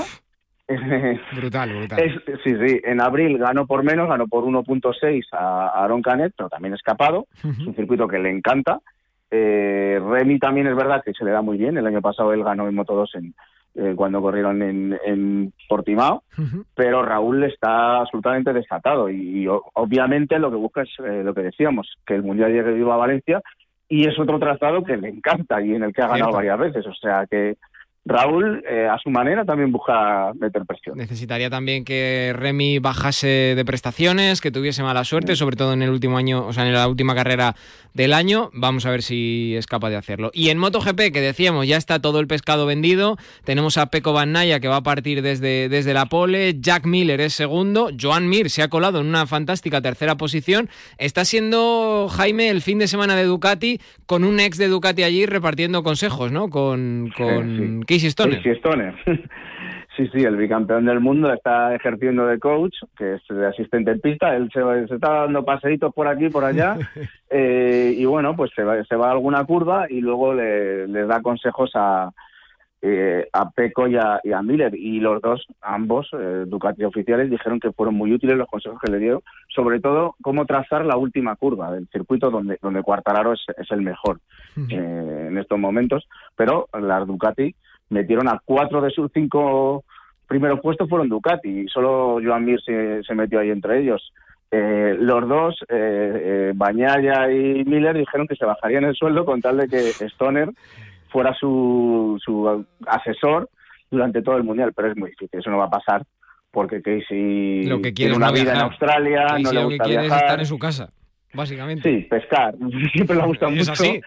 Brutal, 1.35 1.73
brutal. 1.75 1.99
Es- 1.99 2.21
sí, 2.43 2.51
sí, 2.65 2.79
en 2.83 3.01
abril 3.01 3.37
ganó 3.37 3.67
por 3.67 3.83
menos, 3.83 4.07
ganó 4.07 4.27
por 4.27 4.43
1.6 4.45 5.25
a 5.33 5.67
a 5.67 5.83
Aaron 5.83 6.01
Canet, 6.01 6.33
pero 6.37 6.49
también 6.49 6.73
escapado. 6.73 7.27
Es 7.37 7.43
un 7.67 7.75
circuito 7.75 8.07
que 8.07 8.19
le 8.19 8.29
encanta. 8.31 8.79
Eh, 9.29 9.99
Remy 10.01 10.39
también 10.39 10.67
es 10.67 10.75
verdad 10.75 11.01
que 11.03 11.11
se 11.13 11.25
le 11.25 11.31
da 11.31 11.41
muy 11.41 11.57
bien. 11.57 11.77
El 11.77 11.87
año 11.87 12.01
pasado 12.01 12.33
él 12.33 12.43
ganó 12.43 12.67
en 12.67 12.75
Moto 12.75 12.95
2 12.95 13.15
en, 13.15 13.33
eh, 13.75 13.93
cuando 13.95 14.21
corrieron 14.21 14.61
en, 14.61 14.99
en 15.05 15.53
Portimao, 15.67 16.23
pero 16.75 17.03
Raúl 17.03 17.43
está 17.43 18.01
absolutamente 18.01 18.53
desatado 18.53 19.09
y, 19.09 19.47
obviamente 19.47 20.37
lo 20.37 20.51
que 20.51 20.57
busca 20.57 20.83
es 20.83 20.89
eh, 20.99 21.23
lo 21.23 21.33
que 21.33 21.41
decíamos, 21.41 21.87
que 22.05 22.15
el 22.15 22.23
Mundial 22.23 22.51
llegue 22.51 22.73
vivo 22.73 22.93
a 22.93 22.97
Valencia 22.97 23.41
y 23.89 24.07
es 24.07 24.17
otro 24.19 24.39
trazado 24.39 24.83
que 24.83 24.97
le 24.97 25.09
encanta 25.09 25.61
y 25.61 25.73
en 25.73 25.83
el 25.83 25.93
que 25.93 26.01
ha 26.01 26.07
ganado 26.07 26.31
Cierto. 26.31 26.35
varias 26.35 26.59
veces. 26.59 26.87
O 26.87 26.93
sea 26.93 27.25
que 27.29 27.57
Raúl, 28.05 28.63
eh, 28.69 28.85
a 28.85 28.97
su 28.97 29.09
manera, 29.09 29.45
también 29.45 29.71
busca 29.71 30.33
meter 30.33 30.65
presión. 30.65 30.97
Necesitaría 30.97 31.49
también 31.49 31.85
que 31.85 32.33
Remy 32.35 32.79
bajase 32.79 33.53
de 33.55 33.65
prestaciones, 33.65 34.41
que 34.41 34.51
tuviese 34.51 34.83
mala 34.83 35.05
suerte, 35.05 35.37
sobre 35.37 35.55
todo 35.55 35.71
en 35.71 35.81
el 35.83 35.89
último 35.89 36.17
año, 36.17 36.45
o 36.45 36.51
sea, 36.51 36.65
en 36.67 36.73
la 36.73 36.87
última 36.89 37.15
carrera 37.15 37.55
del 37.93 38.13
año. 38.13 38.49
Vamos 38.53 38.85
a 38.85 38.91
ver 38.91 39.03
si 39.03 39.55
es 39.55 39.67
capaz 39.67 39.89
de 39.89 39.95
hacerlo. 39.95 40.31
Y 40.33 40.49
en 40.49 40.57
MotoGP, 40.57 41.13
que 41.13 41.21
decíamos, 41.21 41.65
ya 41.65 41.77
está 41.77 42.01
todo 42.01 42.19
el 42.19 42.27
pescado 42.27 42.65
vendido. 42.65 43.17
Tenemos 43.45 43.77
a 43.77 43.85
Peco 43.85 44.11
Van 44.11 44.33
Naya, 44.33 44.59
que 44.59 44.67
va 44.67 44.77
a 44.77 44.83
partir 44.83 45.21
desde, 45.21 45.69
desde 45.69 45.93
la 45.93 46.07
pole. 46.07 46.55
Jack 46.59 46.85
Miller 46.85 47.21
es 47.21 47.33
segundo. 47.33 47.89
Joan 47.99 48.27
Mir 48.27 48.49
se 48.49 48.63
ha 48.63 48.67
colado 48.67 48.99
en 48.99 49.07
una 49.07 49.27
fantástica 49.27 49.81
tercera 49.81 50.15
posición. 50.15 50.69
Está 50.97 51.23
siendo 51.23 52.09
Jaime 52.09 52.49
el 52.49 52.61
fin 52.61 52.79
de 52.79 52.87
semana 52.87 53.15
de 53.15 53.23
Ducati 53.23 53.79
con 54.05 54.25
un 54.25 54.41
ex 54.41 54.57
de 54.57 54.67
Ducati 54.67 55.03
allí 55.03 55.25
repartiendo 55.25 55.83
consejos, 55.83 56.33
¿no? 56.33 56.49
Con, 56.49 57.13
con 57.15 57.83
Casey 57.93 58.09
Stoner. 58.09 58.37
Casey 58.37 58.51
Stoner. 58.53 58.93
Sí, 59.95 60.07
sí, 60.11 60.23
el 60.23 60.37
bicampeón 60.37 60.85
del 60.85 60.99
mundo 60.99 61.31
está 61.31 61.75
ejerciendo 61.75 62.25
de 62.25 62.39
coach, 62.39 62.73
que 62.97 63.13
es 63.13 63.21
de 63.29 63.45
asistente 63.45 63.91
en 63.91 64.01
pista. 64.01 64.35
Él 64.35 64.49
se, 64.51 64.87
se 64.87 64.95
está 64.95 65.21
dando 65.21 65.45
paseitos 65.45 65.93
por 65.93 66.07
aquí, 66.07 66.29
por 66.29 66.43
allá. 66.43 66.77
eh, 67.29 67.93
y 67.95 68.03
bueno, 68.05 68.35
pues 68.35 68.49
se 68.55 68.63
va, 68.63 68.83
se 68.85 68.95
va 68.95 69.09
a 69.09 69.11
alguna 69.11 69.45
curva 69.45 69.85
y 69.87 70.01
luego 70.01 70.33
le, 70.33 70.87
le 70.87 71.05
da 71.05 71.21
consejos 71.21 71.69
a, 71.75 72.09
eh, 72.85 73.29
a 73.31 73.49
Peco 73.51 73.87
y 73.87 73.95
a, 73.95 74.19
y 74.23 74.33
a 74.33 74.41
Miller. 74.41 74.75
Y 74.75 74.99
los 74.99 75.21
dos, 75.21 75.45
ambos, 75.61 76.09
eh, 76.19 76.43
Ducati 76.45 76.83
oficiales, 76.83 77.29
dijeron 77.29 77.59
que 77.59 77.71
fueron 77.71 77.95
muy 77.95 78.11
útiles 78.11 78.35
los 78.35 78.49
consejos 78.49 78.79
que 78.83 78.91
le 78.91 78.99
dio, 78.99 79.23
sobre 79.47 79.79
todo 79.79 80.15
cómo 80.21 80.45
trazar 80.45 80.85
la 80.85 80.97
última 80.97 81.35
curva 81.37 81.71
del 81.71 81.87
circuito 81.87 82.29
donde, 82.29 82.57
donde 82.61 82.81
Cuartararo 82.83 83.33
es, 83.33 83.45
es 83.57 83.71
el 83.71 83.81
mejor 83.81 84.19
eh, 84.69 85.27
en 85.29 85.37
estos 85.37 85.57
momentos. 85.57 86.09
Pero 86.35 86.67
las 86.73 87.07
Ducati 87.07 87.55
metieron 87.93 88.27
a 88.27 88.41
cuatro 88.43 88.81
de 88.81 88.91
sus 88.91 89.11
cinco 89.13 89.83
primeros 90.27 90.59
puestos 90.61 90.89
fueron 90.89 91.09
Ducati 91.09 91.61
y 91.61 91.67
solo 91.67 92.19
Joan 92.23 92.45
Mir 92.45 92.61
se, 92.61 93.03
se 93.03 93.15
metió 93.15 93.39
ahí 93.39 93.49
entre 93.49 93.79
ellos. 93.79 94.11
Eh, 94.51 94.95
los 94.99 95.27
dos, 95.27 95.55
eh, 95.69 96.21
eh, 96.49 96.51
Bañaya 96.53 97.31
y 97.31 97.63
Miller, 97.65 97.97
dijeron 97.97 98.27
que 98.27 98.35
se 98.35 98.45
bajarían 98.45 98.83
el 98.83 98.95
sueldo 98.95 99.25
con 99.25 99.41
tal 99.41 99.57
de 99.57 99.67
que 99.67 100.05
Stoner 100.09 100.49
fuera 101.09 101.33
su, 101.33 102.19
su 102.23 102.65
asesor 102.85 103.49
durante 103.89 104.21
todo 104.21 104.37
el 104.37 104.43
mundial, 104.43 104.73
pero 104.75 104.91
es 104.91 104.97
muy 104.97 105.09
difícil, 105.11 105.39
eso 105.39 105.49
no 105.49 105.57
va 105.57 105.65
a 105.65 105.69
pasar 105.71 106.03
porque 106.53 106.83
Casey 106.83 107.63
Lo 107.63 107.77
que 107.81 107.93
quiere 107.93 108.11
tiene 108.11 108.15
una 108.15 108.27
no 108.27 108.33
vida 108.33 108.53
en. 108.53 108.61
Australia, 108.61 109.25
Casey 109.27 109.43
no 109.43 109.51
le 109.53 109.61
lo 109.63 109.69
que 109.69 109.77
quiere 109.79 110.05
es 110.05 110.13
estar 110.13 110.39
en 110.39 110.45
su 110.45 110.59
casa, 110.59 110.93
básicamente. 111.33 111.89
Sí, 111.89 112.05
pescar. 112.07 112.53
Siempre 112.93 113.15
le 113.15 113.23
ha 113.23 113.25
gustado 113.25 113.51
¿Es 113.53 113.57
mucho. 113.57 113.71
así? 113.71 114.01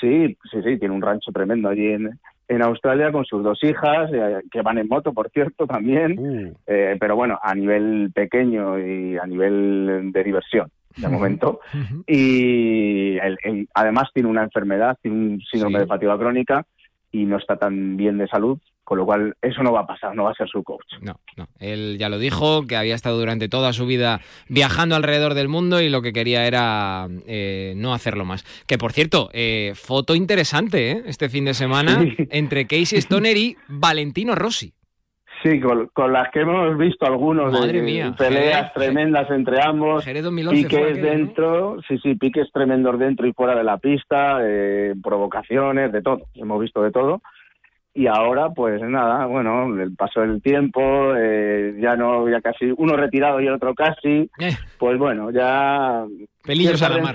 Sí, 0.00 0.36
sí, 0.52 0.62
sí, 0.62 0.78
tiene 0.78 0.94
un 0.94 1.02
rancho 1.02 1.32
tremendo 1.32 1.68
allí 1.68 1.88
en, 1.88 2.18
en 2.48 2.62
Australia 2.62 3.10
con 3.12 3.24
sus 3.24 3.42
dos 3.42 3.58
hijas, 3.64 4.10
eh, 4.12 4.40
que 4.50 4.62
van 4.62 4.78
en 4.78 4.88
moto, 4.88 5.12
por 5.12 5.30
cierto, 5.30 5.66
también. 5.66 6.18
Uh. 6.18 6.52
Eh, 6.66 6.96
pero 7.00 7.16
bueno, 7.16 7.38
a 7.42 7.54
nivel 7.54 8.10
pequeño 8.14 8.78
y 8.78 9.16
a 9.16 9.26
nivel 9.26 10.10
de 10.12 10.24
diversión, 10.24 10.68
de 10.96 11.08
momento. 11.08 11.60
Y 12.06 13.18
él- 13.18 13.38
él 13.42 13.68
además 13.74 14.10
tiene 14.12 14.28
una 14.28 14.44
enfermedad, 14.44 14.96
tiene 15.02 15.16
un 15.16 15.40
síndrome 15.50 15.78
Sí. 15.78 15.82
de 15.82 15.86
fatiga 15.88 16.16
crónica 16.18 16.64
y 17.10 17.24
no 17.24 17.36
está 17.38 17.56
tan 17.56 17.96
bien 17.96 18.18
de 18.18 18.26
salud, 18.28 18.58
con 18.84 18.98
lo 18.98 19.04
cual 19.06 19.34
eso 19.42 19.62
no 19.62 19.72
va 19.72 19.80
a 19.80 19.86
pasar, 19.86 20.14
no 20.14 20.24
va 20.24 20.30
a 20.30 20.34
ser 20.34 20.48
su 20.48 20.62
coach. 20.62 20.84
No, 21.00 21.14
no. 21.36 21.48
Él 21.58 21.96
ya 21.98 22.08
lo 22.08 22.18
dijo, 22.18 22.66
que 22.66 22.76
había 22.76 22.94
estado 22.94 23.18
durante 23.18 23.48
toda 23.48 23.72
su 23.72 23.86
vida 23.86 24.20
viajando 24.48 24.94
alrededor 24.94 25.34
del 25.34 25.48
mundo 25.48 25.80
y 25.80 25.88
lo 25.88 26.02
que 26.02 26.12
quería 26.12 26.46
era 26.46 27.06
eh, 27.26 27.74
no 27.76 27.94
hacerlo 27.94 28.24
más. 28.24 28.44
Que 28.66 28.78
por 28.78 28.92
cierto, 28.92 29.30
eh, 29.32 29.72
foto 29.74 30.14
interesante 30.14 30.90
¿eh? 30.92 31.02
este 31.06 31.28
fin 31.28 31.44
de 31.46 31.54
semana 31.54 32.00
Sí. 32.02 32.14
entre 32.30 32.66
Casey 32.66 32.98
Stoner 32.98 33.36
y 33.36 33.56
Valentino 33.68 34.34
Rossi. 34.34 34.72
Sí, 35.42 35.60
con, 35.60 35.88
con 35.92 36.10
las 36.12 36.30
que 36.30 36.40
hemos 36.40 36.78
visto 36.78 37.04
algunos 37.04 37.52
de- 37.52 37.58
Madre 37.60 37.72
de 37.80 37.82
mía, 37.82 38.14
peleas 38.16 38.72
Jerez, 38.72 38.72
tremendas 38.74 39.30
entre 39.30 39.60
ambos, 39.62 40.02
Jerez 40.02 40.22
2011 40.24 40.60
fue 40.62 40.68
piques 40.70 40.84
aquello, 40.90 41.02
¿no? 41.04 41.10
dentro, 41.10 41.76
sí, 41.86 41.98
sí, 42.02 42.14
piques 42.14 42.46
tremendos 42.50 42.98
dentro 42.98 43.26
y 43.26 43.32
fuera 43.34 43.54
de 43.54 43.62
la 43.64 43.76
pista, 43.76 44.38
eh, 44.42 44.94
provocaciones, 45.02 45.92
de 45.92 46.00
todo, 46.00 46.22
hemos 46.34 46.60
visto 46.62 46.80
de 46.82 46.90
todo. 46.92 47.20
Y 47.96 48.08
ahora, 48.08 48.50
pues 48.50 48.82
nada, 48.82 49.26
bueno, 49.26 49.66
el 49.80 49.94
paso 49.94 50.20
del 50.22 50.42
tiempo, 50.42 50.80
eh, 51.16 51.76
ya 51.80 51.94
no, 51.94 52.28
ya 52.28 52.40
casi 52.40 52.72
uno 52.76 52.96
retirado 52.96 53.40
y 53.40 53.46
el 53.46 53.52
otro 53.54 53.72
casi, 53.74 54.28
Eh. 54.40 54.50
pues 54.78 54.98
bueno, 54.98 55.30
ya 55.30 56.04
Pelillos 56.42 56.82
a 56.82 56.88
la 56.88 56.98
mar. 57.00 57.14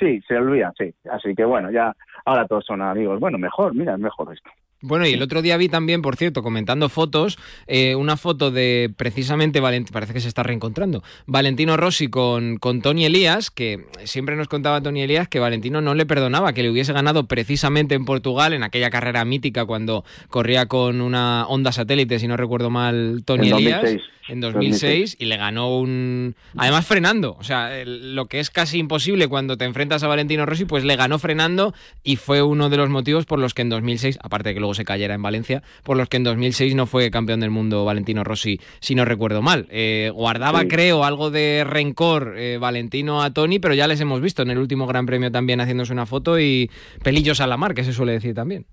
sí, 0.00 0.20
se 0.26 0.36
olvidan, 0.36 0.72
sí. 0.76 0.92
Así 1.10 1.34
que 1.36 1.44
bueno, 1.44 1.70
ya 1.70 1.94
ahora 2.24 2.46
todos 2.46 2.64
son 2.66 2.82
amigos. 2.82 3.20
Bueno, 3.20 3.38
mejor, 3.38 3.74
mira, 3.76 3.94
es 3.94 4.00
mejor 4.00 4.32
esto. 4.34 4.50
Bueno, 4.80 5.06
y 5.06 5.12
el 5.12 5.22
otro 5.22 5.42
día 5.42 5.56
vi 5.56 5.68
también, 5.68 6.02
por 6.02 6.14
cierto, 6.16 6.42
comentando 6.42 6.88
fotos, 6.88 7.36
eh, 7.66 7.96
una 7.96 8.16
foto 8.16 8.50
de 8.52 8.90
precisamente 8.96 9.58
Valentino, 9.58 9.92
parece 9.92 10.12
que 10.12 10.20
se 10.20 10.28
está 10.28 10.44
reencontrando, 10.44 11.02
Valentino 11.26 11.76
Rossi 11.76 12.08
con, 12.08 12.58
con 12.58 12.80
Tony 12.80 13.04
Elías, 13.04 13.50
que 13.50 13.86
siempre 14.04 14.36
nos 14.36 14.46
contaba 14.46 14.80
Tony 14.80 15.02
Elías 15.02 15.26
que 15.28 15.40
Valentino 15.40 15.80
no 15.80 15.94
le 15.94 16.06
perdonaba 16.06 16.52
que 16.52 16.62
le 16.62 16.70
hubiese 16.70 16.92
ganado 16.92 17.26
precisamente 17.26 17.96
en 17.96 18.04
Portugal, 18.04 18.52
en 18.52 18.62
aquella 18.62 18.90
carrera 18.90 19.24
mítica 19.24 19.64
cuando 19.64 20.04
corría 20.28 20.66
con 20.66 21.00
una 21.00 21.44
Honda 21.48 21.72
satélite, 21.72 22.18
si 22.20 22.28
no 22.28 22.36
recuerdo 22.36 22.70
mal, 22.70 23.22
Tony 23.24 23.48
En 23.48 23.54
Elías. 23.56 23.82
2006. 23.82 24.02
En 24.30 24.40
2006 24.42 25.16
y 25.18 25.24
le 25.24 25.38
ganó 25.38 25.78
un... 25.78 26.34
Además 26.58 26.84
frenando, 26.84 27.34
o 27.40 27.44
sea, 27.44 27.80
el- 27.80 28.14
lo 28.14 28.26
que 28.26 28.40
es 28.40 28.50
casi 28.50 28.76
imposible 28.76 29.26
cuando 29.26 29.56
te 29.56 29.64
enfrentas 29.64 30.02
a 30.02 30.06
Valentino 30.06 30.44
Rossi, 30.44 30.66
pues 30.66 30.84
le 30.84 30.96
ganó 30.96 31.18
frenando 31.18 31.72
y 32.04 32.16
fue 32.16 32.42
uno 32.42 32.68
de 32.68 32.76
los 32.76 32.90
motivos 32.90 33.24
por 33.24 33.38
los 33.38 33.54
que 33.54 33.62
en 33.62 33.70
2006, 33.70 34.18
aparte 34.22 34.50
de 34.50 34.54
que 34.56 34.60
luego 34.68 34.74
se 34.74 34.84
cayera 34.84 35.14
en 35.14 35.22
Valencia, 35.22 35.62
por 35.82 35.96
los 35.96 36.08
que 36.08 36.18
en 36.18 36.24
2006 36.24 36.74
no 36.74 36.84
fue 36.84 37.10
campeón 37.10 37.40
del 37.40 37.50
mundo 37.50 37.84
Valentino 37.86 38.22
Rossi, 38.22 38.60
si 38.80 38.94
no 38.94 39.04
recuerdo 39.06 39.40
mal. 39.40 39.66
Eh, 39.70 40.10
guardaba, 40.14 40.60
Sí. 40.60 40.68
creo, 40.68 41.04
algo 41.04 41.30
de 41.30 41.64
rencor 41.66 42.34
eh, 42.36 42.58
Valentino 42.60 43.22
a 43.22 43.32
Tony, 43.32 43.58
pero 43.58 43.72
ya 43.72 43.86
les 43.86 44.00
hemos 44.02 44.20
visto 44.20 44.42
en 44.42 44.50
el 44.50 44.58
último 44.58 44.86
Gran 44.86 45.06
Premio 45.06 45.30
también 45.30 45.60
haciéndose 45.60 45.92
una 45.94 46.04
foto 46.04 46.38
y 46.38 46.70
pelillos 47.02 47.40
a 47.40 47.46
la 47.46 47.56
mar, 47.56 47.72
que 47.72 47.82
se 47.84 47.92
suele 47.94 48.12
decir 48.12 48.34
también. 48.34 48.66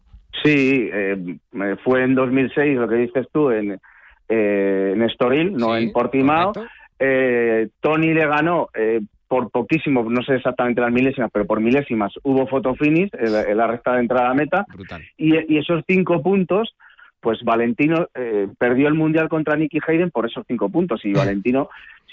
Sí, 0.44 0.90
eh, 0.94 1.38
fue 1.84 2.04
en 2.04 2.14
2006 2.16 2.78
lo 2.78 2.90
que 2.90 2.96
dices 2.96 3.26
tú 3.32 3.52
en, 3.52 3.80
en 4.28 5.02
Estoril, 5.04 5.54
no 5.54 5.78
Sí, 5.78 5.84
en 5.84 5.92
Portimao. 5.94 6.52
Tony 7.80 8.14
le 8.14 8.28
ganó 8.28 8.68
por 9.36 9.52
poquísimo, 9.52 10.04
no 10.10 10.22
sé 10.24 10.36
exactamente 10.36 10.80
las 10.80 10.92
milésimas, 10.94 11.30
pero 11.34 11.46
por 11.46 11.60
milésimas 11.60 12.14
hubo 12.24 12.48
foto 12.48 12.74
finish 12.76 13.10
en 13.14 13.34
la, 13.34 13.42
en 13.42 13.58
recta 13.70 13.94
de 13.94 14.00
entrada 14.00 14.30
a 14.30 14.34
meta. 14.34 14.66
Brutal. 14.74 15.02
Y, 15.18 15.54
y 15.54 15.58
esos 15.58 15.84
cinco 15.88 16.22
puntos, 16.22 16.74
pues 17.20 17.44
Valentino 17.44 18.08
eh, 18.16 18.48
perdió 18.58 18.88
el 18.88 18.94
mundial 18.94 19.28
contra 19.28 19.56
Nicky 19.58 19.80
Hayden 19.86 20.12
por 20.12 20.26
esos 20.26 20.46
cinco 20.48 20.70
puntos. 20.70 21.04
Y 21.04 21.12
Valentino 21.12 21.70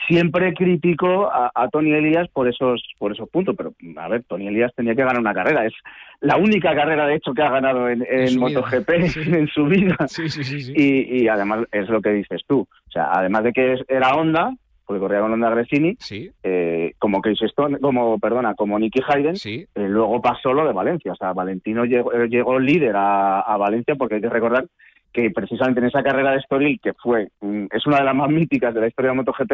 siempre 0.08 0.52
criticó 0.54 1.30
a, 1.30 1.50
a 1.54 1.68
Tony 1.68 1.92
Elías 1.92 2.28
por 2.32 2.48
esos, 2.48 2.82
por 2.98 3.12
esos 3.12 3.28
puntos. 3.28 3.54
Pero, 3.56 3.72
a 3.98 4.08
ver, 4.08 4.24
Tony 4.24 4.48
Elías 4.48 4.72
tenía 4.74 4.94
que 4.94 5.02
ganar 5.04 5.20
una 5.20 5.34
carrera. 5.34 5.64
Es 5.66 5.74
la 6.20 6.36
única 6.36 6.74
carrera, 6.74 7.06
de 7.06 7.16
hecho, 7.16 7.34
que 7.34 7.42
ha 7.42 7.50
ganado 7.50 7.88
en, 7.88 8.04
en 8.08 8.26
vida. 8.26 8.38
MotoGP 8.40 8.90
Sí. 9.08 9.20
en 9.32 9.46
su 9.48 9.66
vida. 9.66 9.96
Sí, 10.08 10.28
sí. 10.28 10.72
Y, 10.74 11.22
y 11.24 11.28
además 11.28 11.66
es 11.70 11.88
lo 11.88 12.00
que 12.00 12.10
dices 12.10 12.40
tú. 12.48 12.60
O 12.88 12.90
sea, 12.90 13.10
además 13.12 13.44
de 13.44 13.52
que 13.52 13.74
es- 13.74 13.84
era 13.88 14.14
Honda, 14.16 14.52
porque 14.92 15.00
corría 15.00 15.20
con 15.20 15.32
Honda 15.32 15.50
Gresini, 15.50 15.96
Sí, 15.98 16.30
eh, 16.42 16.92
como 16.98 17.20
Casey 17.20 17.46
Stone, 17.48 17.78
como, 17.78 18.18
perdona, 18.18 18.54
como 18.54 18.78
Nicky 18.78 19.00
Hayden, 19.06 19.36
sí. 19.36 19.66
eh, 19.74 19.88
luego 19.88 20.20
pasó 20.20 20.52
lo 20.52 20.66
de 20.66 20.72
Valencia. 20.72 21.12
O 21.12 21.16
sea, 21.16 21.32
Valentino 21.32 21.84
llegó, 21.84 22.12
eh, 22.12 22.28
llegó 22.28 22.58
líder 22.58 22.94
a, 22.96 23.40
a 23.40 23.56
Valencia 23.56 23.94
porque 23.96 24.16
hay 24.16 24.20
que 24.20 24.28
recordar 24.28 24.66
que 25.12 25.30
precisamente 25.30 25.80
en 25.80 25.86
esa 25.86 26.02
carrera 26.02 26.30
de 26.32 26.38
Estoril, 26.38 26.80
que 26.82 26.92
fue 26.94 27.28
mm, 27.40 27.66
es 27.70 27.86
una 27.86 27.98
de 27.98 28.04
las 28.04 28.14
más 28.14 28.28
míticas 28.30 28.72
de 28.74 28.80
la 28.80 28.86
historia 28.88 29.10
de 29.10 29.16
MotoGP, 29.18 29.52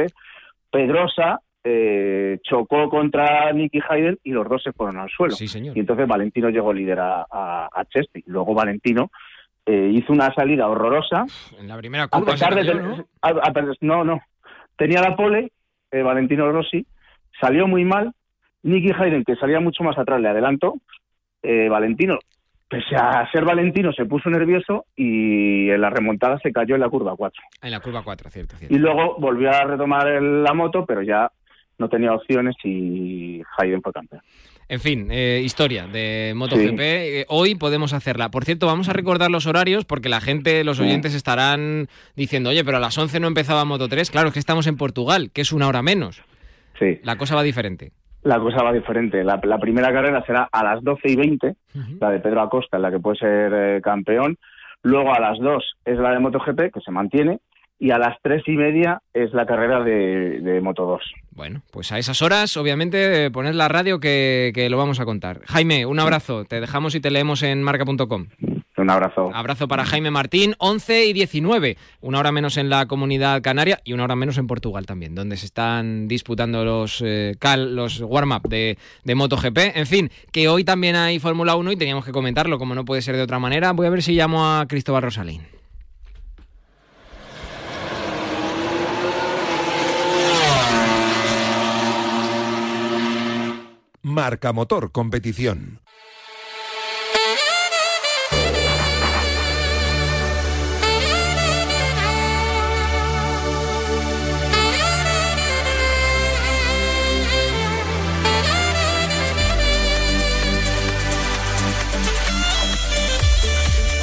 Pedrosa 0.70 1.40
eh, 1.64 2.38
chocó 2.42 2.88
contra 2.88 3.53
Nicky 3.53 3.81
Hayden 3.88 4.18
y 4.22 4.31
los 4.31 4.48
dos 4.48 4.62
se 4.62 4.72
fueron 4.72 4.98
al 4.98 5.09
suelo. 5.11 5.35
Sí, 5.35 5.48
señor. 5.48 5.77
Y 5.77 5.81
entonces 5.81 6.07
Valentino 6.07 6.48
llegó 6.51 6.72
líder 6.72 7.01
a, 7.01 7.27
a, 7.31 7.68
a 7.74 7.85
Cheste. 7.87 8.22
Luego 8.27 8.55
Valentino 8.55 9.11
eh, 9.66 9.90
hizo 9.92 10.12
una 10.12 10.33
salida 10.33 10.68
horrorosa. 10.68 11.27
En 11.59 11.68
la 11.68 11.77
primera 11.77 12.05
A 12.05 12.09
curva 12.09 12.37
se 12.37 12.44
pesar 12.46 12.55
de 12.55 12.66
cayó, 12.72 12.81
¿no? 12.81 13.05
a- 13.22 13.29
a- 13.29 13.53
no, 13.81 14.05
no. 14.05 14.20
Tenía 14.79 15.03
la 15.03 15.17
pole, 15.17 15.51
eh, 15.91 16.03
Valentino 16.03 16.51
Rossi, 16.53 16.87
salió 17.41 17.67
muy 17.67 17.85
mal. 17.85 18.12
Nicky 18.62 18.93
Hayden, 18.93 19.25
que 19.25 19.35
salía 19.37 19.61
mucho 19.61 19.83
más 19.85 19.99
atrás, 19.99 20.21
le 20.21 20.29
adelantó. 20.29 20.75
Eh, 21.43 21.69
Valentino, 21.69 22.19
pese 22.69 22.97
a 22.97 23.29
ser 23.31 23.45
Valentino, 23.45 23.93
se 23.93 24.05
puso 24.07 24.31
nervioso 24.31 24.87
y 24.97 25.69
en 25.71 25.81
la 25.81 25.91
remontada 25.91 26.38
se 26.38 26.53
cayó 26.53 26.77
en 26.77 26.81
la 26.81 26.88
curva 26.88 27.14
4. 27.17 27.43
En 27.62 27.71
la 27.73 27.81
curva 27.81 28.03
4, 28.05 28.31
cierto, 28.31 28.57
cierto. 28.57 28.75
Y 28.75 28.79
luego 28.79 29.17
volvió 29.19 29.51
a 29.51 29.64
retomar 29.64 30.07
el- 30.09 30.43
la 30.45 30.55
moto, 30.55 30.87
pero 30.87 31.03
ya 31.03 31.31
no 31.79 31.88
tenía 31.88 32.12
opciones 32.12 32.57
y 32.64 33.43
Hayden 33.59 33.83
fue 33.83 33.93
campeón. 33.93 34.23
En 34.70 34.81
fin, 34.81 35.09
eh, 35.11 35.40
historia 35.42 35.87
de 35.87 36.35
MotoGP. 36.37 36.81
Eh, 36.81 37.24
hoy 37.28 37.54
podemos 37.54 37.94
hacerla. 37.94 38.31
Por 38.31 38.44
cierto, 38.44 38.66
vamos 38.66 38.90
a 38.90 38.92
recordar 38.92 39.31
los 39.31 39.46
horarios 39.46 39.87
porque 39.87 40.11
la 40.11 40.20
gente, 40.20 40.62
los 40.62 40.78
oyentes 40.78 41.14
estarán 41.14 41.88
diciendo, 42.16 42.50
oye, 42.50 42.62
pero 42.64 42.76
a 42.76 42.81
las 42.81 42.98
11 42.98 43.18
no 43.18 43.28
empezaba 43.28 43.64
Moto 43.64 43.88
3. 43.88 44.11
Claro, 44.11 44.28
es 44.28 44.35
que 44.35 44.40
estamos 44.40 44.66
en 44.66 44.76
Portugal, 44.76 45.31
que 45.33 45.40
es 45.40 45.52
una 45.52 45.68
hora 45.68 45.81
menos. 45.81 46.22
Sí. 46.78 47.00
La 47.02 47.16
cosa 47.16 47.35
va 47.35 47.42
diferente. 47.42 47.92
La 48.24 48.38
cosa 48.38 48.62
va 48.62 48.72
diferente. 48.72 49.24
La, 49.24 49.40
la 49.42 49.59
primera 49.59 49.90
carrera 49.90 50.22
será 50.26 50.48
a 50.52 50.62
las 50.62 50.85
12 50.85 51.12
y 51.12 51.16
20, 51.16 51.54
la 51.98 52.11
de 52.11 52.20
Pedro 52.20 52.42
Acosta, 52.42 52.76
en 52.76 52.83
la 52.83 52.90
que 52.90 52.98
puede 52.98 53.16
ser 53.16 53.52
eh, 53.54 53.81
campeón. 53.81 54.37
Luego 54.83 55.14
a 55.14 55.18
las 55.18 55.38
2 55.38 55.64
es 55.87 55.98
la 55.98 56.11
de 56.11 56.18
MotoGP, 56.18 56.74
que 56.74 56.81
se 56.85 56.90
mantiene. 56.90 57.40
Y 57.79 57.91
a 57.93 57.99
las 57.99 58.17
3 58.23 58.43
y 58.47 58.57
media 58.57 59.01
es 59.14 59.33
la 59.33 59.47
carrera 59.47 59.83
de, 59.83 60.41
de 60.41 60.61
Moto 60.61 60.85
2. 60.85 61.01
Bueno, 61.31 61.62
pues 61.71 61.93
a 61.93 61.99
esas 61.99 62.21
horas, 62.23 62.57
obviamente, 62.57 63.31
poned 63.31 63.55
la 63.55 63.69
radio 63.69 64.01
que, 64.01 64.51
que 64.53 64.69
lo 64.69 64.77
vamos 64.77 64.99
a 64.99 65.05
contar. 65.05 65.43
Jaime, 65.47 65.87
un 65.87 66.01
abrazo. 66.01 66.45
Te 66.45 66.61
dejamos 66.61 66.97
y 66.97 67.01
te 67.01 67.12
leemos 67.12 67.45
en 67.45 67.62
marca.com. 67.62 68.27
Un 68.79 68.91
abrazo. 68.91 69.31
Abrazo 69.35 69.67
para 69.69 69.85
Jaime 69.85 70.11
Martín, 70.11 70.55
11 70.59 71.07
y 71.07 71.12
19. 71.12 71.77
Una 72.01 72.21
hora 72.21 72.33
menos 72.33 72.57
en 72.57 72.71
la 72.71 72.87
comunidad 72.87 73.43
canaria 73.43 73.81
y 73.85 73.93
una 73.93 74.05
hora 74.05 74.17
menos 74.17 74.38
en 74.38 74.47
Portugal 74.47 74.87
también, 74.87 75.14
donde 75.14 75.37
se 75.37 75.47
están 75.47 76.07
disputando 76.07 76.64
los, 76.64 77.03
eh, 77.05 77.35
cal, 77.38 77.75
los 77.75 78.01
warm-up 78.01 78.49
de, 78.49 78.79
de 79.05 79.14
MotoGP. 79.14 79.59
En 79.75 79.87
fin, 79.87 80.11
que 80.33 80.49
hoy 80.49 80.64
también 80.64 80.95
hay 80.95 81.19
Fórmula 81.19 81.57
1 81.57 81.73
y 81.73 81.77
teníamos 81.77 82.05
que 82.05 82.12
comentarlo, 82.12 82.59
como 82.59 82.75
no 82.75 82.85
puede 82.85 83.03
ser 83.03 83.17
de 83.17 83.23
otra 83.23 83.38
manera. 83.38 83.73
Voy 83.73 83.87
a 83.87 83.91
ver 83.91 84.03
si 84.03 84.14
llamo 84.14 84.47
a 84.47 84.67
Cristóbal 84.69 85.03
Rosalín. 85.03 85.58
Marca 94.03 94.53
Motor 94.53 94.93
Competición. 94.93 95.81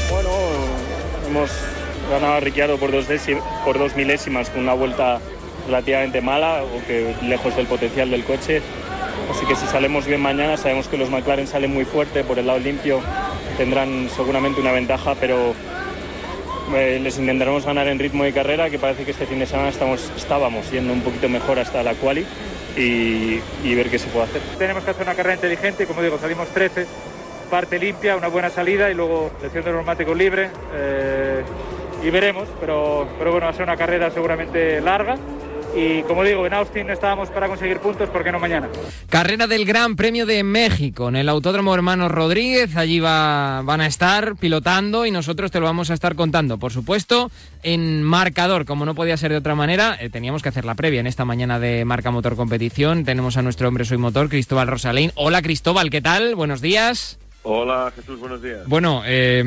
Bueno, 0.09 0.29
hemos 1.27 1.49
ganado 2.09 2.39
Ricciardo 2.41 2.77
por 2.77 2.91
dos, 2.91 3.05
por 3.63 3.95
milésimas 3.95 4.49
con 4.49 4.61
una 4.61 4.73
vuelta 4.73 5.19
relativamente 5.65 6.21
mala 6.21 6.63
o 6.63 6.85
que 6.85 7.15
lejos 7.23 7.55
del 7.55 7.67
potencial 7.67 8.11
del 8.11 8.23
coche. 8.23 8.61
Así 9.31 9.45
que 9.45 9.55
si 9.55 9.65
salemos 9.67 10.05
bien 10.05 10.21
mañana, 10.21 10.57
sabemos 10.57 10.87
que 10.87 10.97
los 10.97 11.09
McLaren 11.09 11.47
salen 11.47 11.73
muy 11.73 11.85
fuerte 11.85 12.23
por 12.23 12.39
el 12.39 12.47
lado 12.47 12.59
limpio, 12.59 13.01
tendrán 13.57 14.09
seguramente 14.09 14.61
una 14.61 14.71
ventaja, 14.71 15.15
pero 15.19 15.53
eh, 16.73 16.99
les 17.01 17.17
intentaremos 17.17 17.65
ganar 17.65 17.87
en 17.87 17.99
ritmo 17.99 18.23
de 18.23 18.33
carrera, 18.33 18.69
que 18.69 18.79
parece 18.79 19.03
que 19.05 19.11
este 19.11 19.25
fin 19.25 19.39
de 19.39 19.45
semana 19.45 19.69
estamos, 19.69 20.11
estábamos 20.15 20.71
yendo 20.71 20.93
un 20.93 21.01
poquito 21.01 21.29
mejor 21.29 21.59
hasta 21.59 21.83
la 21.83 21.93
quali 21.95 22.25
y, 22.77 23.39
ver 23.75 23.89
qué 23.89 23.99
se 23.99 24.07
puede 24.07 24.25
hacer. 24.25 24.41
Tenemos 24.57 24.83
que 24.83 24.91
hacer 24.91 25.03
una 25.03 25.15
carrera 25.15 25.35
inteligente, 25.35 25.85
como 25.85 26.01
digo, 26.01 26.17
salimos 26.17 26.47
13, 26.49 26.85
parte 27.49 27.79
limpia, 27.79 28.15
una 28.15 28.27
buena 28.27 28.49
salida 28.49 28.89
y 28.89 28.93
luego 28.93 29.31
lección 29.41 29.63
de 29.63 29.71
neumáticos 29.71 30.15
libre. 30.15 30.49
eh, 30.75 31.43
y 32.03 32.09
veremos, 32.11 32.47
pero, 32.59 33.07
pero 33.17 33.31
bueno, 33.31 33.47
va 33.47 33.51
a 33.51 33.55
ser 33.55 33.63
una 33.63 33.77
carrera 33.77 34.11
seguramente 34.11 34.79
larga. 34.79 35.17
Y 35.75 36.03
como 36.03 36.23
digo, 36.23 36.45
en 36.47 36.53
Austin 36.53 36.89
estábamos 36.89 37.29
para 37.29 37.49
conseguir 37.49 37.79
puntos, 37.79 38.09
¿por 38.09 38.23
qué 38.23 38.31
no 38.31 38.39
mañana? 38.39 38.69
Carrera 39.09 39.45
del 39.45 39.65
Gran 39.65 39.97
Premio 39.97 40.25
de 40.25 40.41
México 40.41 41.09
en 41.09 41.17
el 41.17 41.27
Autódromo 41.27 41.75
Hermanos 41.75 42.11
Rodríguez. 42.11 42.77
Allí 42.77 43.01
va, 43.01 43.61
van 43.61 43.81
a 43.81 43.87
estar 43.87 44.37
pilotando 44.37 45.05
y 45.05 45.11
nosotros 45.11 45.51
te 45.51 45.59
lo 45.59 45.65
vamos 45.65 45.91
a 45.91 45.93
estar 45.93 46.15
contando. 46.15 46.57
Por 46.57 46.71
supuesto, 46.71 47.29
en 47.61 48.03
marcador, 48.03 48.63
como 48.63 48.85
no 48.85 48.95
podía 48.95 49.17
ser 49.17 49.31
de 49.31 49.37
otra 49.37 49.53
manera, 49.53 49.97
eh, 49.99 50.09
teníamos 50.09 50.41
que 50.41 50.49
hacer 50.49 50.63
la 50.63 50.75
previa 50.75 51.01
en 51.01 51.07
esta 51.07 51.25
mañana 51.25 51.59
de 51.59 51.83
Marca 51.83 52.09
Motor 52.09 52.37
Competición. 52.37 53.03
Tenemos 53.03 53.35
a 53.35 53.41
nuestro 53.41 53.67
hombre 53.67 53.83
Soy 53.83 53.97
Motor, 53.97 54.29
Cristóbal 54.29 54.69
Rosalén. 54.69 55.11
Hola 55.15 55.41
Cristóbal, 55.41 55.89
¿qué 55.89 56.01
tal? 56.01 56.35
Buenos 56.35 56.61
días. 56.61 57.19
Hola 57.43 57.91
Jesús, 57.93 58.17
buenos 58.17 58.41
días. 58.41 58.65
Bueno, 58.65 59.03
eh, 59.05 59.43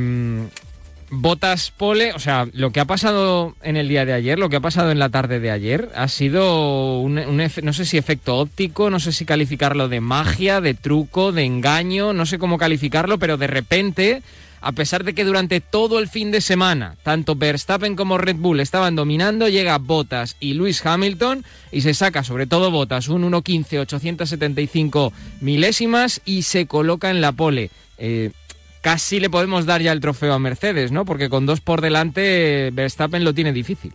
Botas 1.11 1.71
Pole, 1.71 2.13
o 2.13 2.19
sea, 2.19 2.47
lo 2.53 2.71
que 2.71 2.81
ha 2.81 2.85
pasado 2.85 3.55
en 3.63 3.77
el 3.77 3.89
día 3.89 4.05
de 4.05 4.13
ayer, 4.13 4.39
lo 4.39 4.49
que 4.49 4.57
ha 4.57 4.61
pasado 4.61 4.91
en 4.91 4.99
la 4.99 5.09
tarde 5.09 5.41
de 5.41 5.51
ayer, 5.51 5.89
ha 5.95 6.09
sido 6.09 7.01
un, 7.01 7.15
no 7.15 7.73
sé 7.73 7.85
si 7.87 7.97
efecto 7.97 8.37
óptico, 8.37 8.91
no 8.91 9.01
sé 9.01 9.13
si 9.13 9.25
calificarlo 9.25 9.89
de 9.89 10.01
magia, 10.01 10.61
de 10.61 10.75
truco, 10.75 11.33
de 11.33 11.45
engaño, 11.45 12.13
no 12.13 12.27
sé 12.27 12.39
cómo 12.39 12.59
calificarlo, 12.59 13.19
pero 13.19 13.39
de 13.39 13.47
repente, 13.47 14.23
a 14.61 14.73
pesar 14.73 15.03
de 15.03 15.15
que 15.15 15.25
durante 15.25 15.63
todo 15.63 15.99
el 15.99 16.09
fin 16.09 16.31
de 16.31 16.43
semana, 16.43 16.97
tanto 17.03 17.37
Verstappen 17.37 17.97
como 17.97 18.19
Red 18.19 18.37
Bull 18.37 18.61
estaban 18.61 18.95
dominando, 18.95 19.49
llega 19.49 19.79
Bottas 19.79 20.37
y 20.41 20.55
Lewis 20.55 20.85
Hamilton 20.85 21.43
y 21.73 21.81
se 21.81 21.95
saca 21.95 22.23
sobre 22.23 22.47
todo 22.47 22.71
Bottas 22.71 23.09
un 23.09 23.23
1.15 23.31 23.79
875 23.81 25.15
milésimas 25.41 26.21
y 26.27 26.43
se 26.43 26.67
coloca 26.67 27.11
en 27.11 27.23
la 27.23 27.33
pole. 27.33 27.71
Eh, 27.97 28.31
casi 28.89 29.21
le 29.21 29.29
podemos 29.29 29.67
dar 29.67 29.83
ya 29.83 29.93
el 29.93 30.01
trofeo 30.01 30.33
a 30.33 30.39
Mercedes, 30.39 30.93
¿no? 30.93 31.05
Porque 31.05 31.29
con 31.29 31.45
dos 31.45 31.61
por 31.61 31.83
delante 31.83 32.71
Verstappen 32.73 33.23
lo 33.23 33.35
tiene 33.35 33.53
difícil. 33.53 33.93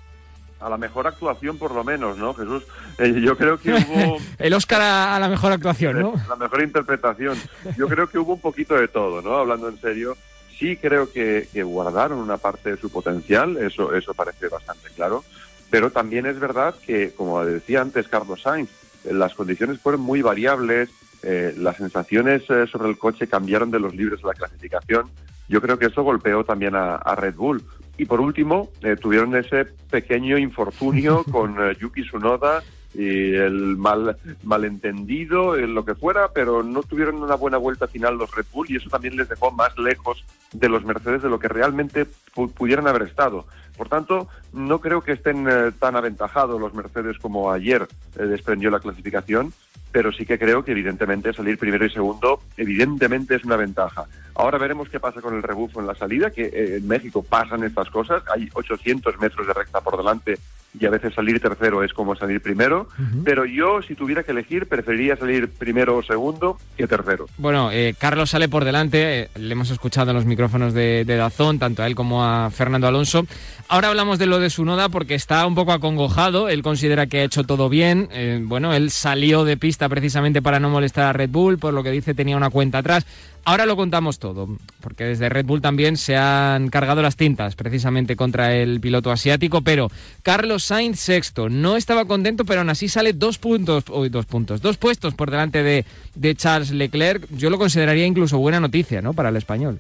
A 0.60 0.70
la 0.70 0.78
mejor 0.78 1.08
actuación 1.08 1.58
por 1.58 1.74
lo 1.74 1.84
menos, 1.84 2.16
¿no, 2.16 2.36
Jesús? 2.36 2.64
Eh, 3.00 3.20
yo 3.20 3.36
creo 3.36 3.58
que 3.58 3.74
hubo 3.74 4.20
El 4.38 4.54
Oscar 4.54 4.82
a, 4.82 5.16
a 5.16 5.20
la 5.20 5.30
mejor 5.30 5.52
actuación, 5.52 6.00
¿no? 6.00 6.14
la 6.30 6.36
mejor 6.36 6.62
interpretación. 6.62 7.40
Yo 7.76 7.88
creo 7.88 8.08
que 8.08 8.20
hubo 8.20 8.34
un 8.34 8.40
poquito 8.40 8.76
de 8.76 8.88
todo, 8.88 9.24
¿no? 9.24 9.36
Hablando 9.36 9.68
en 9.68 9.82
serio, 9.82 10.16
sí 10.60 10.78
creo 10.78 11.12
que, 11.12 11.48
que 11.52 11.64
guardaron 11.64 12.20
una 12.20 12.38
parte 12.38 12.70
de 12.70 12.78
su 12.78 12.92
potencial, 12.92 13.58
eso, 13.58 13.96
eso 13.96 14.14
parece 14.14 14.48
bastante 14.48 14.90
claro, 14.96 15.24
pero 15.72 15.90
también 15.92 16.28
es 16.28 16.40
verdad 16.40 16.76
que, 16.86 17.14
como 17.16 17.44
decía 17.44 17.82
antes 17.82 18.08
Carlos 18.08 18.44
Sainz, 18.44 18.70
las 19.06 19.34
condiciones 19.34 19.80
fueron 19.80 20.02
muy 20.02 20.22
variables, 20.22 20.90
eh, 21.24 21.54
las 21.58 21.78
sensaciones 21.78 22.44
eh, 22.50 22.66
sobre 22.72 22.90
el 22.90 22.98
coche 22.98 23.28
cambiaron 23.28 23.72
de 23.72 23.80
los 23.80 23.96
libres 23.96 24.22
de 24.22 24.28
la 24.28 24.34
clasificación. 24.34 25.10
Yo 25.50 25.62
creo 25.62 25.78
que 25.80 25.88
eso 25.88 26.04
golpeó 26.04 26.44
también 26.44 26.76
a, 26.76 26.96
a 26.96 27.16
Red 27.16 27.36
Bull. 27.36 27.64
Y 27.98 28.06
por 28.06 28.22
último, 28.22 28.70
eh, 28.82 28.96
tuvieron 28.96 29.36
ese 29.36 29.66
pequeño 29.90 30.38
infortunio 30.38 31.24
con 31.32 31.56
eh, 31.60 31.76
Yuki 31.80 32.04
Tsunoda 32.04 32.64
y 32.96 33.34
el 33.36 33.76
mal 33.78 34.18
malentendido, 34.44 35.56
lo 35.56 35.86
que 35.86 35.96
fuera, 35.96 36.30
pero 36.34 36.64
no 36.64 36.84
tuvieron 36.84 37.16
una 37.22 37.36
buena 37.36 37.58
vuelta 37.58 37.88
final 37.88 38.18
los 38.18 38.36
Red 38.36 38.46
Bull 38.52 38.68
y 38.70 38.76
eso 38.78 38.90
también 38.90 39.16
les 39.16 39.30
dejó 39.30 39.52
más 39.52 39.78
lejos 39.78 40.24
de 40.52 40.70
los 40.70 40.84
Mercedes 40.86 41.22
de 41.24 41.30
lo 41.30 41.40
que 41.40 41.48
realmente 41.48 42.06
pu- 42.36 42.52
pudieran 42.52 42.88
haber 42.88 43.04
estado. 43.04 43.46
Por 43.78 43.90
tanto, 43.90 44.28
no 44.54 44.80
creo 44.80 45.02
que 45.02 45.14
estén 45.14 45.48
eh, 45.50 45.72
tan 45.80 45.96
aventajados 45.96 46.60
los 46.60 46.74
Mercedes 46.74 47.18
como 47.20 47.52
ayer 47.52 47.88
eh, 48.18 48.24
desprendió 48.24 48.70
la 48.70 48.80
clasificación, 48.80 49.54
pero 49.94 50.12
sí 50.12 50.26
que 50.26 50.38
creo 50.38 50.66
que 50.66 50.72
evidentemente 50.72 51.32
salir 51.32 51.58
primero 51.58 51.86
y 51.86 51.90
segundo 51.90 52.42
evidentemente 52.58 53.36
es 53.36 53.46
una 53.46 53.56
ventaja. 53.56 54.06
Ahora 54.36 54.58
veremos 54.58 54.90
qué 54.90 55.00
pasa 55.00 55.22
con 55.22 55.36
el 55.36 55.44
rebufo 55.44 55.80
en 55.80 55.88
la 55.88 55.96
salida, 55.96 56.32
que 56.32 56.46
eh, 56.46 56.78
en 56.78 56.88
México 56.88 57.24
pasan 57.24 57.64
estas 57.64 57.90
cosas, 57.90 58.24
hay 58.36 58.50
800 58.54 59.20
metros 59.20 59.48
de 59.48 59.54
recta 59.54 59.80
por 59.80 59.96
delante 59.96 60.40
y 60.80 60.86
a 60.88 60.90
veces 60.90 61.14
salir 61.14 61.40
tercero 61.40 61.84
es 61.84 61.94
como 61.94 62.16
salir 62.16 62.42
primero, 62.42 62.88
pero 63.24 63.46
yo 63.46 63.84
si 63.84 63.94
tuviera 63.94 64.24
que 64.24 64.32
elegir 64.32 64.68
preferiría 64.68 65.16
salir 65.16 65.50
primero 65.50 65.98
o 65.98 66.04
segundo 66.04 66.58
que 66.76 66.88
tercero. 66.88 67.28
Bueno, 67.38 67.70
eh, 67.72 67.94
Carlos 68.00 68.32
sale 68.32 68.50
por 68.50 68.66
delante, 68.66 69.22
eh, 69.22 69.30
le 69.36 69.52
hemos 69.52 69.70
escuchado 69.70 70.10
en 70.10 70.18
los 70.18 70.26
micrófonos 70.26 70.74
de, 70.74 71.06
de 71.06 71.16
Dazón, 71.16 71.60
tanto 71.60 71.84
a 71.84 71.88
él 71.88 71.94
como 71.94 72.26
a 72.26 72.50
Fernando 72.50 72.88
Alonso. 72.88 73.28
Ahora 73.68 73.90
hablamos 73.90 74.18
de 74.18 74.26
lo 74.26 74.40
de 74.40 74.50
Sunoda 74.50 74.90
porque 74.90 75.14
está 75.14 75.46
un 75.46 75.54
poco 75.54 75.74
acongojado, 75.74 76.50
él 76.50 76.64
considera 76.64 77.06
que 77.06 77.20
ha 77.20 77.24
hecho 77.24 77.44
todo 77.44 77.70
bien. 77.70 78.10
Eh, 78.12 78.40
bueno, 78.42 78.74
él 78.74 78.90
salió 78.90 79.46
de 79.46 79.58
pista 79.58 79.83
precisamente 79.90 80.42
para 80.42 80.60
no 80.60 80.70
molestar 80.70 81.06
a 81.06 81.14
Red 81.14 81.30
Bull, 81.30 81.58
por 81.60 81.74
lo 81.74 81.84
que 81.84 81.92
dice 81.92 82.14
tenía 82.14 82.38
una 82.38 82.50
cuenta 82.50 82.80
atrás. 82.80 83.06
Ahora 83.46 83.66
lo 83.66 83.76
contamos 83.76 84.20
todo, 84.20 84.48
porque 84.80 85.04
desde 85.04 85.28
Red 85.28 85.46
Bull 85.46 85.60
también 85.62 85.98
se 85.98 86.16
han 86.16 86.70
cargado 86.70 87.02
las 87.02 87.18
tintas 87.18 87.56
precisamente 87.56 88.16
contra 88.16 88.56
el 88.56 88.80
piloto 88.80 89.12
asiático, 89.12 89.62
pero 89.62 89.92
Carlos 90.22 90.64
Sainz 90.64 91.00
sexto 91.00 91.50
no 91.50 91.76
estaba 91.76 92.06
contento, 92.06 92.46
pero 92.46 92.62
aún 92.62 92.70
así 92.70 92.88
sale 92.88 93.12
dos 93.14 93.38
puntos, 93.40 93.84
uy, 93.90 94.08
dos 94.10 94.26
puntos, 94.26 94.62
dos 94.62 94.78
puestos 94.78 95.14
por 95.14 95.30
delante 95.30 95.62
de, 95.62 95.84
de 96.16 96.36
Charles 96.36 96.72
Leclerc. 96.72 97.28
Yo 97.32 97.50
lo 97.50 97.58
consideraría 97.58 98.06
incluso 98.06 98.38
buena 98.38 98.60
noticia, 98.62 99.02
¿no? 99.02 99.14
Para 99.14 99.28
el 99.30 99.36
español. 99.36 99.80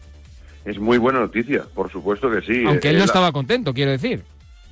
Es 0.65 0.77
muy 0.79 0.97
buena 0.97 1.19
noticia, 1.19 1.63
por 1.73 1.91
supuesto 1.91 2.29
que 2.31 2.41
sí. 2.41 2.63
Aunque 2.65 2.89
él 2.89 2.95
Eh, 2.95 2.99
no 2.99 3.05
la- 3.05 3.05
estaba 3.05 3.31
contento, 3.31 3.73
quiero 3.73 3.91
decir. 3.91 4.23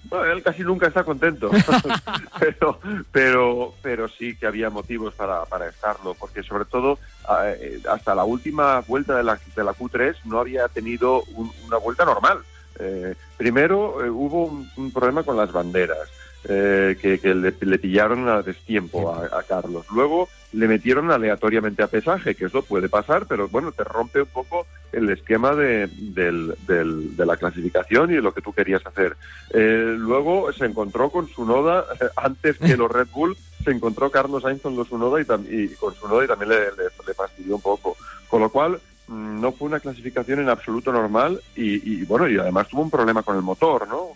Bueno, 0.04 0.26
él 0.34 0.42
casi 0.44 0.64
nunca 0.64 0.88
está 0.88 1.04
contento, 1.04 1.50
pero, 2.40 2.80
pero, 3.12 3.74
pero 3.82 4.08
sí 4.10 4.36
que 4.36 4.48
había 4.48 4.70
motivos 4.70 5.14
para, 5.14 5.46
para 5.46 5.68
estarlo, 5.68 6.16
porque 6.16 6.44
sobre 6.44 6.66
todo 6.66 7.00
eh, 7.46 7.80
hasta 7.90 8.16
la 8.16 8.24
última 8.24 8.80
vuelta 8.82 9.16
de 9.16 9.24
la, 9.24 9.40
de 9.56 9.64
la 9.64 9.74
Q3 9.74 10.16
no 10.26 10.40
había 10.40 10.68
tenido 10.68 11.24
un- 11.36 11.52
una 11.68 11.78
vuelta 11.78 12.04
normal. 12.06 12.40
Eh, 12.80 13.16
primero 13.38 14.04
eh, 14.04 14.10
hubo 14.10 14.46
un, 14.46 14.70
un 14.78 14.92
problema 14.92 15.24
con 15.24 15.38
las 15.38 15.52
banderas, 15.52 16.10
eh, 16.46 16.98
que, 17.00 17.34
le, 17.34 17.78
pillaron 17.80 18.28
a 18.28 18.42
destiempo 18.42 19.14
a, 19.14 19.44
Carlos. 19.44 19.86
Luego 19.94 20.28
le 20.54 20.68
metieron 20.68 21.12
aleatoriamente 21.12 21.84
a 21.84 21.88
pesaje, 21.88 22.36
que 22.36 22.46
eso 22.46 22.62
puede 22.64 22.90
pasar, 22.90 23.26
pero 23.28 23.48
bueno, 23.48 23.72
te 23.72 23.84
rompe 23.84 24.22
un 24.22 24.28
poco 24.28 24.66
el 24.92 25.10
esquema 25.10 25.56
de, 25.56 25.88
del- 25.88 26.56
de 26.68 27.26
la 27.26 27.38
clasificación 27.38 28.12
y 28.12 28.16
de 28.16 28.22
lo 28.22 28.34
que 28.34 28.42
tú 28.42 28.52
querías 28.54 28.86
hacer. 28.86 29.16
Eh, 29.52 29.96
luego 29.98 30.52
se 30.52 30.66
encontró 30.66 31.10
con 31.10 31.28
su 31.30 31.46
noda, 31.46 31.86
antes 32.18 32.58
que 32.58 32.76
los 32.76 32.92
Red 32.92 33.08
Bull, 33.14 33.38
se 33.64 33.72
encontró 33.72 34.10
Carlos 34.10 34.42
Sainz 34.44 34.62
con 34.62 34.76
los 34.76 34.88
Sunoda 34.88 35.22
y, 35.22 35.56
y 35.56 35.68
con 35.76 35.94
Sunoda 35.96 36.26
y 36.26 36.28
también 36.28 36.50
le 36.50 37.14
fastidió 37.14 37.56
un 37.56 37.62
poco. 37.62 37.96
Con 38.28 38.42
lo 38.42 38.50
cual, 38.50 38.80
mm, 39.08 39.40
no 39.42 39.52
fue 39.52 39.68
una 39.68 39.80
clasificación 39.80 40.40
en 40.40 40.50
absoluto 40.50 40.92
normal 40.92 41.40
y, 41.56 41.94
y, 42.02 42.06
bueno, 42.06 42.28
y 42.28 42.38
además 42.38 42.68
tuvo 42.70 42.82
un 42.82 42.90
problema 42.90 43.22
con 43.24 43.36
el 43.36 43.42
motor, 43.42 43.88
¿no? 43.88 44.10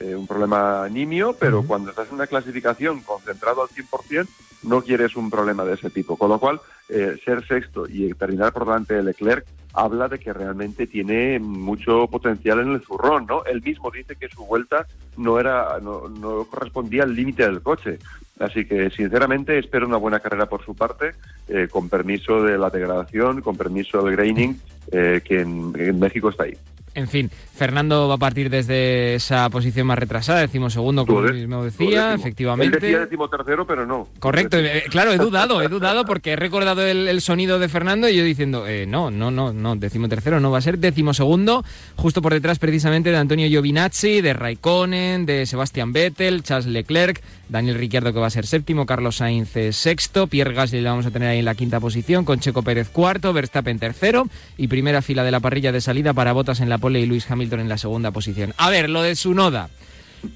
Eh, 0.00 0.16
un 0.16 0.26
problema 0.26 0.88
nimio, 0.88 1.36
pero 1.38 1.62
cuando 1.62 1.90
estás 1.90 2.08
en 2.08 2.14
una 2.14 2.26
clasificación 2.26 3.00
concentrado 3.00 3.62
al 3.62 3.68
100%, 3.68 4.26
no 4.62 4.80
quieres 4.80 5.14
un 5.14 5.28
problema 5.30 5.62
de 5.64 5.74
ese 5.74 5.90
tipo. 5.90 6.16
Con 6.16 6.30
lo 6.30 6.38
cual, 6.38 6.60
eh, 6.88 7.16
ser 7.22 7.46
sexto 7.46 7.86
y 7.86 8.12
terminar 8.14 8.52
por 8.52 8.64
delante 8.64 8.94
de 8.94 9.02
Leclerc 9.02 9.46
habla 9.74 10.08
de 10.08 10.18
que 10.18 10.32
realmente 10.32 10.86
tiene 10.86 11.38
mucho 11.38 12.06
potencial 12.08 12.60
en 12.60 12.72
el 12.72 12.80
zurrón, 12.82 13.26
¿no? 13.26 13.44
Él 13.44 13.62
mismo 13.62 13.90
dice 13.90 14.16
que 14.16 14.28
su 14.28 14.44
vuelta 14.46 14.86
no 15.18 15.38
era, 15.38 15.78
no, 15.80 16.08
no 16.08 16.44
correspondía 16.44 17.02
al 17.02 17.14
límite 17.14 17.42
del 17.42 17.60
coche. 17.60 17.98
Así 18.38 18.64
que, 18.64 18.88
sinceramente, 18.88 19.58
espero 19.58 19.86
una 19.86 19.98
buena 19.98 20.20
carrera 20.20 20.46
por 20.46 20.64
su 20.64 20.74
parte, 20.74 21.12
eh, 21.46 21.68
con 21.70 21.90
permiso 21.90 22.42
de 22.42 22.56
la 22.56 22.70
degradación, 22.70 23.42
con 23.42 23.56
permiso 23.56 24.02
del 24.02 24.16
graining, 24.16 24.58
eh, 24.92 25.20
que 25.22 25.40
en, 25.40 25.74
en 25.76 26.00
México 26.00 26.30
está 26.30 26.44
ahí. 26.44 26.56
En 26.94 27.06
fin, 27.06 27.30
Fernando 27.54 28.08
va 28.08 28.14
a 28.16 28.18
partir 28.18 28.50
desde 28.50 29.14
esa 29.14 29.48
posición 29.50 29.86
más 29.86 29.98
retrasada, 29.98 30.40
decimos 30.40 30.72
segundo, 30.72 31.06
como 31.06 31.20
él 31.26 31.34
mismo 31.34 31.62
decía, 31.64 32.14
Él 32.14 32.20
efectivamente. 32.20 32.80
decía 32.80 33.00
decimotercero, 33.00 33.64
pero 33.66 33.86
no. 33.86 34.08
Correcto, 34.18 34.58
eh, 34.58 34.84
claro, 34.90 35.12
he 35.12 35.18
dudado, 35.18 35.62
he 35.62 35.68
dudado 35.68 36.04
porque 36.04 36.32
he 36.32 36.36
recordado 36.36 36.84
el, 36.84 37.06
el 37.06 37.20
sonido 37.20 37.60
de 37.60 37.68
Fernando 37.68 38.08
y 38.08 38.16
yo 38.16 38.24
diciendo, 38.24 38.66
eh, 38.66 38.86
no, 38.86 39.10
no, 39.10 39.30
no, 39.30 39.52
no, 39.52 39.76
decimotercero 39.76 40.40
no 40.40 40.50
va 40.50 40.58
a 40.58 40.62
ser, 40.62 40.78
decimosegundo, 40.78 41.64
justo 41.96 42.22
por 42.22 42.32
detrás 42.32 42.58
precisamente 42.58 43.10
de 43.10 43.18
Antonio 43.18 43.46
Giovinazzi, 43.46 44.20
de 44.20 44.32
Raikkonen, 44.32 45.26
de 45.26 45.46
Sebastian 45.46 45.92
Vettel, 45.92 46.42
Charles 46.42 46.66
Leclerc, 46.66 47.22
Daniel 47.48 47.76
Ricciardo 47.76 48.12
que 48.12 48.20
va 48.20 48.26
a 48.28 48.30
ser 48.30 48.46
séptimo, 48.46 48.86
Carlos 48.86 49.16
Sainz 49.16 49.50
sexto, 49.72 50.26
Pierre 50.26 50.54
Gasly 50.54 50.80
lo 50.80 50.90
vamos 50.90 51.06
a 51.06 51.10
tener 51.10 51.28
ahí 51.28 51.38
en 51.40 51.44
la 51.44 51.54
quinta 51.54 51.78
posición, 51.80 52.24
con 52.24 52.40
Checo 52.40 52.62
Pérez 52.62 52.88
cuarto, 52.88 53.32
Verstappen 53.32 53.78
tercero 53.78 54.28
y 54.56 54.68
primera 54.68 55.02
fila 55.02 55.24
de 55.24 55.30
la 55.30 55.40
parrilla 55.40 55.72
de 55.72 55.80
salida 55.80 56.12
para 56.14 56.32
Botas 56.32 56.60
en 56.60 56.68
la 56.68 56.78
pole 56.80 57.00
y 57.00 57.06
Luis 57.06 57.30
Hamilton 57.30 57.60
en 57.60 57.68
la 57.68 57.78
segunda 57.78 58.10
posición. 58.10 58.54
A 58.56 58.70
ver, 58.70 58.90
lo 58.90 59.02
de 59.02 59.14
Sunoda. 59.14 59.70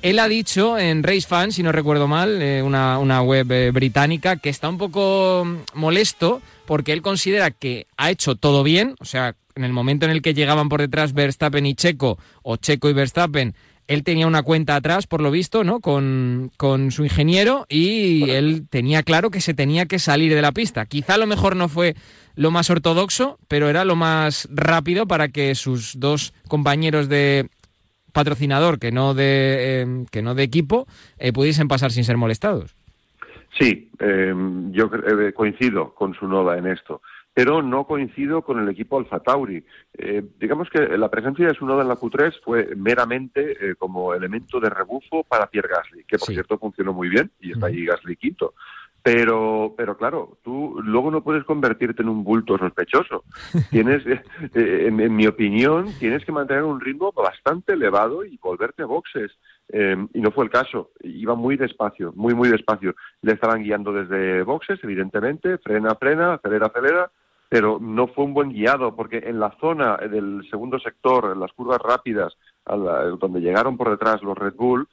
Él 0.03 0.19
ha 0.19 0.29
dicho 0.29 0.79
en 0.79 1.03
Race 1.03 1.27
Fan, 1.29 1.53
si 1.53 1.63
no 1.63 1.73
recuerdo 1.73 2.09
mal, 2.09 2.41
eh, 2.41 2.63
una, 2.63 2.99
una 2.99 3.21
web 3.23 3.51
eh, 3.53 3.71
británica, 3.71 4.37
que 4.37 4.49
está 4.49 4.69
un 4.69 4.79
poco 4.79 5.45
mm, 5.45 5.79
molesto 5.79 6.41
porque 6.67 6.93
él 6.93 7.03
considera 7.03 7.51
que 7.51 7.87
ha 7.97 8.11
hecho 8.11 8.37
todo 8.37 8.63
bien, 8.63 8.95
o 9.01 9.05
sea, 9.05 9.35
en 9.55 9.65
el 9.65 9.73
momento 9.73 10.07
en 10.07 10.13
el 10.13 10.23
que 10.23 10.35
llegaban 10.35 10.69
por 10.69 10.81
detrás 10.81 11.13
Verstappen 11.13 11.67
y 11.67 11.75
Checo, 11.75 12.19
o 12.43 12.57
Checo 12.57 12.89
y 12.89 12.95
Verstappen, 12.95 13.55
él 13.87 14.03
tenía 14.03 14.27
una 14.27 14.43
cuenta 14.43 14.77
atrás, 14.77 15.07
por 15.07 15.21
lo 15.21 15.31
visto, 15.31 15.63
¿no? 15.63 15.81
Con, 15.81 16.51
con, 16.57 16.91
su 16.91 17.05
ingeniero 17.05 17.67
y 17.69 18.31
él 18.31 18.67
tenía 18.69 19.03
claro 19.03 19.31
que 19.31 19.43
se 19.43 19.53
tenía 19.53 19.85
que 19.85 19.99
salir 19.99 20.35
de 20.35 20.41
la 20.41 20.53
pista. 20.53 20.87
Quizá 20.87 21.15
a 21.15 21.19
lo 21.19 21.27
mejor 21.27 21.55
no 21.55 21.69
fue 21.69 21.95
lo 22.37 22.51
más 22.51 22.71
ortodoxo, 22.71 23.39
pero 23.49 23.69
era 23.69 23.85
lo 23.85 23.97
más 23.97 24.49
rápido 24.53 25.07
para 25.07 25.29
que 25.29 25.55
sus 25.55 25.99
dos 25.99 26.33
compañeros 26.49 27.09
de 27.09 27.49
patrocinador, 28.13 28.79
que 28.79 28.93
no 28.93 29.15
de, 29.15 29.83
eh, 29.83 30.05
que 30.11 30.23
no 30.23 30.35
de 30.35 30.43
equipo, 30.43 30.87
eh, 31.19 31.33
pudiesen 31.33 31.69
pasar 31.69 31.91
sin 31.91 32.05
ser 32.05 32.17
molestados. 32.17 32.77
Sí, 33.59 33.91
eh, 34.01 34.35
yo 34.71 34.91
coincido 35.35 35.95
con 35.95 36.15
su 36.15 36.27
noda 36.27 36.59
en 36.59 36.67
esto 36.67 37.01
pero 37.35 37.63
no 37.63 37.85
coincido 37.85 38.43
con 38.43 38.61
el 38.61 38.69
equipo 38.69 38.97
Alfa 38.97 39.19
Tauri. 39.19 39.65
Eh, 39.99 40.23
digamos 40.39 40.71
que 40.71 40.97
la 40.97 41.11
presencia 41.11 41.49
de 41.49 41.55
Sunoda 41.55 41.83
en 41.83 41.89
la 41.89 41.97
Q3 41.97 42.41
fue 42.43 42.77
meramente 42.77 43.57
eh, 43.71 43.75
como 43.75 44.15
elemento 44.15 44.61
de 44.61 44.71
rebufo 44.71 45.25
para 45.25 45.49
Pierre 45.49 45.69
Gasly, 45.69 46.05
que 46.05 46.17
por 46.17 46.29
cierto 46.29 46.59
funcionó 46.59 46.93
muy 46.93 47.09
bien 47.09 47.33
y 47.41 47.51
está 47.51 47.67
ahí 47.67 47.85
Gasly 47.85 48.17
quinto. 48.17 48.55
Pero, 49.05 49.75
pero 49.77 49.99
claro, 49.99 50.39
tú 50.43 50.81
luego 50.83 51.11
no 51.11 51.23
puedes 51.23 51.45
convertirte 51.45 52.01
en 52.01 52.09
un 52.09 52.25
bulto 52.25 52.57
sospechoso. 52.57 53.25
Tienes, 53.71 54.03
eh, 54.07 54.23
en, 54.55 54.99
en, 54.99 55.15
mi 55.15 55.27
opinión, 55.27 55.93
tienes 55.99 56.25
que 56.25 56.33
mantener 56.33 56.63
un 56.63 56.81
ritmo 56.81 57.13
bastante 57.13 57.75
elevado 57.75 58.25
y 58.25 58.39
volverte 58.39 58.83
a 58.83 58.87
boxes. 58.87 59.31
Eh, 59.69 59.95
y 60.15 60.21
no 60.23 60.31
fue 60.31 60.45
el 60.45 60.51
caso. 60.51 60.93
Iba 61.03 61.35
muy 61.35 61.59
despacio, 61.59 62.15
muy, 62.17 62.33
muy 62.33 62.49
despacio. 62.49 62.95
Le 63.21 63.33
estaban 63.33 63.63
guiando 63.63 63.93
desde 63.93 64.43
boxes, 64.43 64.81
evidentemente, 64.83 65.59
frena, 65.59 65.95
frena, 65.97 66.35
acelera, 66.35 66.69
acelera, 66.69 67.11
pero 67.51 67.79
no 67.79 68.07
fue 68.09 68.25
un 68.25 68.33
buen 68.33 68.55
guiado 68.55 68.97
porque 68.97 69.19
en 69.19 69.39
la 69.39 69.55
zona 69.61 69.99
del 69.99 70.49
segundo 70.51 70.79
sector, 70.79 71.31
en 71.31 71.41
las 71.41 71.53
curvas 71.53 71.79
rápidas, 71.79 72.35
la, 72.67 73.05
donde 73.21 73.41
llegaron 73.41 73.77
por 73.77 73.91
detrás 73.91 74.23
los 74.23 74.37
Red 74.37 74.55
Bull, 74.55 74.89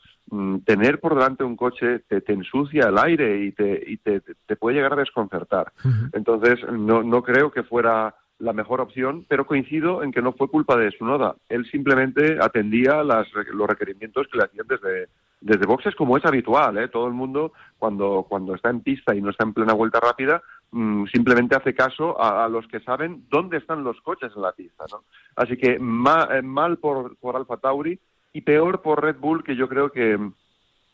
tener 0.65 0.99
por 0.99 1.15
delante 1.15 1.43
un 1.43 1.57
coche 1.57 1.99
te, 2.07 2.21
te, 2.21 2.33
ensucia 2.33 2.87
el 2.87 2.97
aire 2.97 3.43
y, 3.43 3.51
te, 3.51 3.83
y 3.85 3.97
te, 3.97 4.21
te 4.21 4.55
puede 4.55 4.77
llegar 4.77 4.93
a 4.93 4.97
desconcertar. 4.97 5.73
Uh 5.83 5.87
-huh. 5.89 6.09
Entonces, 6.13 6.59
no, 6.71 7.03
no 7.03 7.21
creo 7.21 7.51
que 7.51 7.63
fuera 7.63 8.15
la 8.41 8.53
mejor 8.53 8.81
opción, 8.81 9.25
pero 9.27 9.45
coincido 9.45 10.03
en 10.03 10.11
que 10.11 10.21
no 10.21 10.33
fue 10.33 10.49
culpa 10.49 10.75
de 10.75 10.91
su 10.91 11.05
noda. 11.05 11.35
Él 11.47 11.65
simplemente 11.69 12.37
atendía 12.41 13.03
las, 13.03 13.27
los 13.53 13.67
requerimientos 13.67 14.27
que 14.27 14.37
le 14.37 14.45
hacían 14.45 14.65
desde, 14.67 15.09
desde 15.41 15.67
boxes, 15.67 15.95
como 15.95 16.17
es 16.17 16.25
habitual. 16.25 16.77
¿eh? 16.77 16.87
Todo 16.87 17.07
el 17.07 17.13
mundo, 17.13 17.53
cuando, 17.77 18.25
cuando 18.27 18.55
está 18.55 18.69
en 18.69 18.81
pista 18.81 19.13
y 19.15 19.21
no 19.21 19.29
está 19.29 19.43
en 19.43 19.53
plena 19.53 19.73
vuelta 19.73 19.99
rápida, 19.99 20.41
mmm, 20.71 21.05
simplemente 21.13 21.55
hace 21.55 21.75
caso 21.75 22.19
a, 22.19 22.43
a, 22.43 22.49
los 22.49 22.67
que 22.67 22.79
saben 22.79 23.25
dónde 23.29 23.57
están 23.57 23.83
los 23.83 24.01
coches 24.01 24.31
en 24.35 24.41
la 24.41 24.53
pista. 24.53 24.85
¿no? 24.91 25.03
Así 25.35 25.55
que 25.55 25.77
ma, 25.77 26.27
eh, 26.31 26.41
mal 26.41 26.77
por, 26.77 27.17
por 27.17 27.35
Alfa 27.35 27.57
Tauri 27.57 27.99
y 28.33 28.41
peor 28.41 28.81
por 28.81 29.03
Red 29.03 29.17
Bull, 29.17 29.43
que 29.43 29.55
yo 29.55 29.67
creo 29.67 29.91
que 29.91 30.17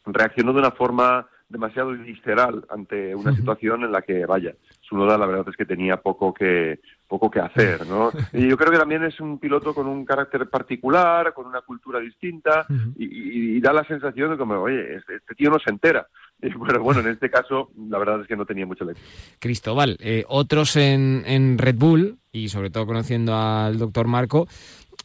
reaccionó 0.05 0.53
de 0.53 0.59
una 0.59 0.71
forma 0.71 1.27
demasiado 1.49 1.91
visceral 1.91 2.65
ante 2.69 3.15
una 3.15 3.33
situación 3.33 3.83
en 3.83 3.91
la 3.91 4.01
que, 4.01 4.25
vaya, 4.25 4.53
su 4.81 4.97
noda 4.97 5.17
la 5.17 5.25
verdad 5.25 5.45
es 5.49 5.55
que 5.55 5.65
tenía 5.65 5.97
poco 5.97 6.33
que 6.33 6.79
poco 7.07 7.31
que 7.31 7.39
hacer, 7.39 7.87
¿no? 7.87 8.11
Y 8.33 8.49
yo 8.49 8.57
creo 8.57 8.71
que 8.71 8.77
también 8.77 9.03
es 9.03 9.19
un 9.21 9.39
piloto 9.39 9.73
con 9.73 9.87
un 9.87 10.03
carácter 10.03 10.49
particular, 10.49 11.33
con 11.33 11.45
una 11.45 11.61
cultura 11.61 11.99
distinta, 11.99 12.65
uh 12.69 12.73
-huh. 12.73 12.93
y, 12.97 13.05
y, 13.05 13.57
y, 13.57 13.59
da 13.61 13.71
la 13.71 13.85
sensación 13.85 14.31
de 14.31 14.37
como, 14.37 14.55
oye, 14.55 14.97
este, 14.97 15.15
este, 15.15 15.35
tío 15.35 15.49
no 15.49 15.59
se 15.59 15.69
entera. 15.69 16.07
Y 16.39 16.53
bueno, 16.53 16.79
bueno, 16.83 16.99
en 16.99 17.07
este 17.07 17.31
caso, 17.31 17.71
la 17.89 17.97
verdad 17.97 18.21
es 18.21 18.27
que 18.27 18.35
no 18.35 18.45
tenía 18.45 18.67
mucho 18.67 18.85
lectura. 18.85 19.09
Cristóbal, 19.39 19.97
eh, 19.99 20.23
otros 20.27 20.75
en, 20.75 21.23
en, 21.25 21.57
Red 21.57 21.77
Bull, 21.77 22.19
y 22.31 22.49
sobre 22.49 22.69
todo 22.69 22.85
conociendo 22.85 23.35
al 23.35 23.79
doctor 23.79 24.05
Marco, 24.05 24.47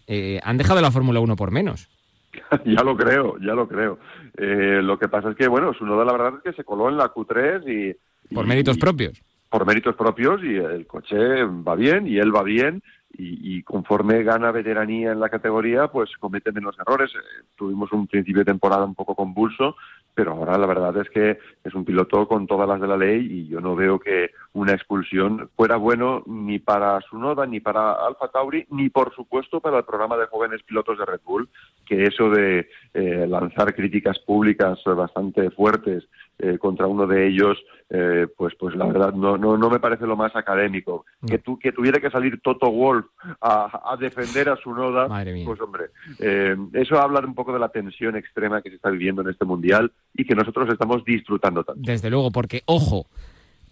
eh, 0.07 0.40
han 0.45 0.59
dejado 0.59 0.83
la 0.83 0.90
Fórmula 0.90 1.21
1 1.21 1.35
por 1.37 1.51
menos. 1.51 1.88
ya 2.64 2.83
lo 2.83 2.97
creo, 2.97 3.38
ya 3.38 3.55
lo 3.55 3.68
creo. 3.68 3.99
Eh, 4.37 4.81
lo 4.83 4.99
que 4.99 5.09
pasa 5.09 5.31
es 5.31 5.37
que, 5.37 5.49
bueno, 5.49 5.75
su 5.75 5.85
noda 5.85 6.05
la 6.05 6.12
verdad 6.12 6.35
es 6.37 6.42
que 6.42 6.57
se 6.57 6.64
coló 6.64 6.88
en 6.88 6.97
la 6.97 7.12
Q3 7.12 7.68
y... 7.68 8.35
Por 8.35 8.47
méritos 8.47 8.79
propios. 8.79 9.23
Por 9.49 9.66
méritos 9.66 9.95
propios 9.95 10.42
y 10.42 10.57
el 10.57 10.87
coche 10.87 11.45
va 11.45 11.75
bien 11.75 12.07
y 12.07 12.18
él 12.18 12.35
va 12.35 12.42
bien 12.42 12.83
y, 13.16 13.57
y, 13.57 13.62
conforme 13.62 14.22
gana 14.22 14.51
veteranía 14.51 15.12
en 15.12 15.20
la 15.20 15.29
categoría, 15.29 15.88
pues 15.88 16.11
comete 16.18 16.53
menos 16.53 16.77
errores. 16.79 17.11
Eh, 17.14 17.44
tuvimos 17.57 17.92
un 17.92 18.07
principio 18.07 18.40
de 18.40 18.53
temporada 18.53 18.85
un 18.85 18.94
poco 18.94 19.14
convulso, 19.14 19.77
pero 20.14 20.33
ahora 20.33 20.59
la 20.59 20.66
verdad 20.66 20.96
es 20.98 21.09
que 21.11 21.38
es 21.64 21.75
un 21.75 21.85
piloto 21.85 22.27
con 22.29 22.46
todas 22.46 22.68
las 22.68 22.81
de 22.81 22.87
la 22.87 22.96
ley 22.96 23.27
y 23.31 23.48
yo 23.48 23.61
no 23.61 23.75
veo 23.75 23.98
que 23.98 24.31
una 24.53 24.72
expulsión 24.72 25.48
fuera 25.57 25.77
bueno 25.77 26.22
ni 26.27 26.59
para 26.59 27.01
Sunoda, 27.03 27.46
ni 27.46 27.61
para 27.61 27.92
Alfa 27.92 28.29
Tauri, 28.29 28.66
ni 28.70 28.90
por 28.90 29.14
supuesto 29.14 29.61
para 29.61 29.79
el 29.79 29.85
programa 29.85 30.16
de 30.16 30.27
jóvenes 30.27 30.62
pilotos 30.62 30.98
de 30.98 31.07
Red 31.07 31.20
Bull, 31.25 31.48
que 31.87 32.05
eso 32.05 32.29
de 32.31 32.68
eh, 32.94 33.27
lanzar 33.27 33.75
críticas 33.75 34.18
públicas 34.18 34.79
bastante 34.85 35.51
fuertes 35.51 36.05
eh, 36.38 36.59
contra 36.59 36.87
uno 36.87 37.07
de 37.07 37.29
ellos, 37.29 37.59
eh, 37.88 38.27
pues, 38.37 38.55
pues 38.59 38.75
la 38.75 38.87
verdad 38.87 39.12
no, 39.12 39.37
no, 39.37 39.57
no 39.57 39.71
me 39.71 39.79
parece 39.79 40.07
lo 40.07 40.16
más 40.16 40.35
académico. 40.35 41.05
Que, 41.27 41.38
tu, 41.38 41.59
que 41.59 41.73
tuviera 41.73 42.01
que 42.01 42.11
salir 42.11 42.40
Toto 42.40 42.71
Wolf 42.71 43.07
a, 43.40 43.92
a 43.92 43.97
defender 43.97 44.49
a 44.49 44.57
su 44.57 44.75
noda, 44.75 45.07
pues 45.45 45.61
hombre, 45.61 45.87
eh, 46.18 46.57
eso 46.73 47.01
habla 47.01 47.21
un 47.21 47.35
poco 47.35 47.53
de 47.53 47.59
la 47.59 47.68
tensión 47.68 48.16
extrema 48.16 48.62
que 48.62 48.71
se 48.71 48.77
está 48.77 48.90
viviendo 48.90 49.23
en 49.23 49.29
este 49.29 49.45
mundial 49.45 49.92
y 50.14 50.25
que 50.25 50.35
nosotros 50.35 50.68
estamos 50.71 51.05
disfrutando 51.05 51.62
tanto. 51.64 51.81
Desde 51.85 52.11
luego, 52.11 52.31
porque, 52.31 52.62
ojo, 52.66 53.07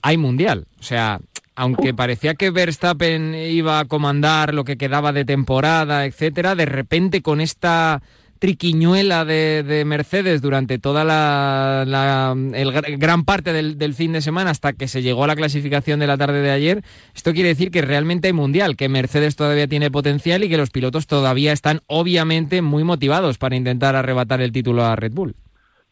hay 0.03 0.17
mundial. 0.17 0.67
O 0.79 0.83
sea, 0.83 1.19
aunque 1.57 1.93
parecía 1.93 2.35
que 2.35 2.51
Verstappen 2.51 3.35
iba 3.35 3.81
a 3.81 3.85
comandar 3.87 4.55
lo 4.55 4.65
que 4.65 4.77
quedaba 4.77 5.13
de 5.13 5.25
temporada, 5.25 6.07
etcétera, 6.07 6.55
de 6.55 6.67
repente 6.67 7.23
con 7.23 7.41
esta 7.41 8.01
triquiñuela 8.41 9.25
de, 9.25 9.63
de 9.63 9.85
Mercedes 9.85 10.41
durante 10.41 10.79
toda 10.79 11.05
la, 11.05 12.35
el, 12.55 12.99
gran 12.99 13.25
parte 13.25 13.53
del, 13.53 13.79
del, 13.79 13.95
fin 13.95 14.13
de 14.13 14.23
semana 14.23 14.51
hasta 14.51 14.73
que 14.73 14.89
se 14.89 15.03
llegó 15.03 15.25
a 15.25 15.27
la 15.27 15.37
clasificación 15.37 16.01
de 16.01 16.07
la 16.07 16.17
tarde 16.17 16.41
de 16.41 16.51
ayer, 16.51 16.83
esto 17.15 17.33
quiere 17.33 17.51
decir 17.51 17.71
que 17.71 17.83
realmente 17.83 18.29
hay 18.29 18.33
mundial, 18.33 18.77
que 18.77 18.89
Mercedes 18.89 19.37
todavía 19.37 19.69
tiene 19.69 19.91
potencial 19.91 20.43
y 20.43 20.49
que 20.49 20.57
los 20.57 20.71
pilotos 20.71 21.07
todavía 21.07 21.53
están 21.53 21.81
obviamente 21.87 22.63
muy 22.63 22.83
motivados 22.83 23.37
para 23.37 23.57
intentar 23.57 23.95
arrebatar 23.95 24.41
el 24.41 24.53
título 24.53 24.85
a 24.85 24.97
Red 24.97 25.13
Bull. 25.13 25.35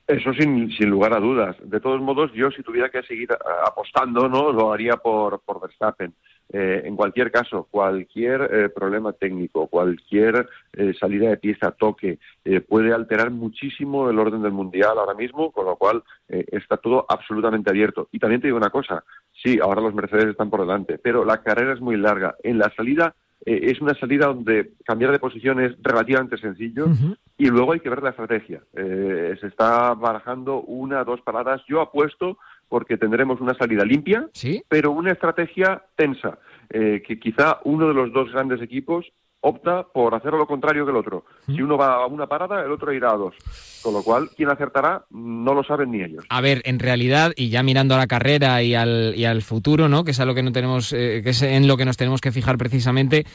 Eso 0.07 0.33
sin, 0.33 0.71
sin 0.73 0.89
lugar 0.89 1.13
a 1.13 1.21
dudas. 1.21 1.55
De 1.63 1.81
todos 1.81 2.01
modos, 2.01 2.33
yo 2.33 2.51
si 2.51 2.63
tuviera 2.63 2.89
que 2.89 3.03
seguir 3.03 3.29
apostando, 3.67 4.27
no 4.27 4.53
lo 4.53 4.73
haría 4.73 4.97
por, 4.97 5.41
por 5.41 5.61
Verstappen. 5.61 6.15
Eh, 6.51 6.83
en 6.87 6.97
cualquier 6.97 7.31
caso, 7.31 7.69
cualquier 7.71 8.49
eh, 8.51 8.69
problema 8.71 9.13
técnico, 9.13 9.67
cualquier 9.67 10.49
eh, 10.73 10.95
salida 10.99 11.29
de 11.29 11.37
pieza, 11.37 11.73
toque, 11.73 12.19
eh, 12.45 12.61
puede 12.61 12.95
alterar 12.95 13.31
muchísimo 13.31 14.09
el 14.09 14.19
orden 14.19 14.43
del 14.43 14.53
mundial 14.53 14.99
ahora 14.99 15.13
mismo, 15.13 15.53
con 15.53 15.67
lo 15.67 15.77
cual 15.77 16.03
eh, 16.29 16.47
está 16.53 16.79
todo 16.79 17.05
absolutamente 17.07 17.69
abierto. 17.69 18.09
Y 18.13 18.19
también 18.19 18.41
te 18.41 18.47
digo 18.47 18.57
una 18.57 18.71
cosa, 18.71 19.05
sí, 19.43 19.59
ahora 19.61 19.83
los 19.83 19.95
Mercedes 19.95 20.27
están 20.29 20.49
por 20.49 20.61
delante, 20.61 20.97
pero 20.99 21.23
la 21.25 21.43
carrera 21.43 21.75
es 21.75 21.81
muy 21.83 21.99
larga. 21.99 22.35
En 22.43 22.59
la 22.59 22.73
salida 22.75 23.15
eh, 23.45 23.61
es 23.65 23.83
una 23.83 23.93
salida 23.95 24.27
donde 24.29 24.73
cambiar 24.87 25.13
de 25.13 25.19
posición 25.19 25.61
es 25.61 25.77
relativamente 25.83 26.39
sencillo 26.39 26.87
uh 26.87 26.89
-huh. 26.89 27.17
y 27.37 27.49
luego 27.49 27.73
hay 27.73 27.81
que 27.81 27.91
ver 27.91 28.03
la 28.03 28.11
estrategia. 28.11 28.63
Se 28.73 29.47
está 29.47 29.93
barajando 29.93 30.63
una, 30.63 31.05
dos 31.05 31.21
paradas. 31.21 31.61
Yo 31.69 31.83
apuesto 31.83 32.39
porque 32.69 32.97
tendremos 32.97 33.41
una 33.41 33.55
salida 33.55 33.85
limpia, 33.85 34.29
¿Sí? 34.33 34.63
pero 34.69 34.93
una 34.93 35.13
estrategia 35.13 35.83
tensa, 35.97 36.39
eh, 36.71 37.03
que 37.07 37.19
quizá 37.19 37.59
uno 37.65 37.89
de 37.89 37.95
los 37.95 38.13
dos 38.13 38.31
grandes 38.33 38.61
equipos 38.63 39.07
opta 39.41 39.85
por 39.85 40.15
hacer 40.15 40.33
lo 40.33 40.47
contrario 40.47 40.85
que 40.85 40.91
el 40.91 40.97
otro. 40.97 41.25
Si 41.47 41.63
uno 41.63 41.77
va 41.77 41.95
a 41.95 42.07
una 42.07 42.27
parada, 42.27 42.63
el 42.65 42.73
otro 42.73 42.93
irá 42.93 43.11
a 43.13 43.17
dos. 43.17 43.35
Con 43.83 43.95
lo 43.95 44.03
cual, 44.03 44.31
quién 44.37 44.51
acertará 44.51 45.05
no 45.11 45.55
lo 45.55 45.63
saben 45.63 45.93
ni 45.93 46.03
ellos. 46.03 46.25
A 46.29 46.41
ver, 46.41 46.61
en 46.65 46.79
realidad, 46.79 47.33
y 47.37 47.49
ya 47.49 47.63
mirando 47.63 47.95
a 47.95 47.99
la 47.99 48.07
carrera 48.07 48.63
y 48.63 48.75
al, 48.75 49.15
y 49.17 49.25
al 49.25 49.43
futuro, 49.43 49.89
¿no? 49.89 50.03
que 50.05 50.11
es 50.11 50.21
a 50.21 50.25
lo 50.25 50.35
que 50.35 50.43
no 50.43 50.53
tenemos, 50.53 50.93
eh, 50.93 51.21
que 51.23 51.31
es 51.31 51.43
en 51.43 51.69
lo 51.69 51.77
que 51.77 51.85
nos 51.85 51.97
tenemos 51.97 52.21
que 52.21 52.33
fijar 52.33 52.59
precisamente, 52.59 53.27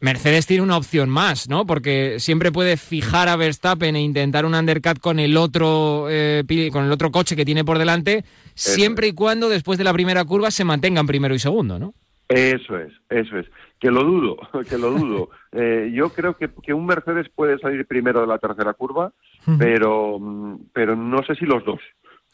Mercedes 0.00 0.46
tiene 0.46 0.62
una 0.62 0.76
opción 0.76 1.08
más, 1.08 1.48
¿no? 1.48 1.66
Porque 1.66 2.20
siempre 2.20 2.52
puede 2.52 2.76
fijar 2.76 3.28
a 3.28 3.36
Verstappen 3.36 3.96
e 3.96 4.00
intentar 4.00 4.46
un 4.46 4.54
undercut 4.54 5.00
con 5.00 5.18
el 5.18 5.36
otro 5.36 6.06
eh, 6.08 6.44
con 6.72 6.84
el 6.84 6.92
otro 6.92 7.10
coche 7.10 7.34
que 7.34 7.44
tiene 7.44 7.64
por 7.64 7.78
delante, 7.78 8.18
eso 8.18 8.72
siempre 8.72 9.08
y 9.08 9.12
cuando 9.12 9.48
después 9.48 9.78
de 9.78 9.84
la 9.84 9.92
primera 9.92 10.24
curva 10.24 10.50
se 10.50 10.64
mantengan 10.64 11.06
primero 11.06 11.34
y 11.34 11.38
segundo, 11.38 11.78
¿no? 11.78 11.94
Eso 12.28 12.78
es, 12.78 12.92
eso 13.08 13.38
es. 13.38 13.46
Que 13.80 13.90
lo 13.90 14.04
dudo, 14.04 14.36
que 14.68 14.76
lo 14.76 14.90
dudo. 14.90 15.30
Eh, 15.52 15.90
yo 15.94 16.10
creo 16.10 16.36
que, 16.36 16.50
que, 16.62 16.74
un 16.74 16.86
Mercedes 16.86 17.28
puede 17.34 17.58
salir 17.58 17.86
primero 17.86 18.20
de 18.20 18.26
la 18.26 18.38
tercera 18.38 18.74
curva, 18.74 19.12
pero, 19.58 20.20
pero 20.74 20.94
no 20.94 21.22
sé 21.24 21.34
si 21.36 21.46
los 21.46 21.64
dos. 21.64 21.80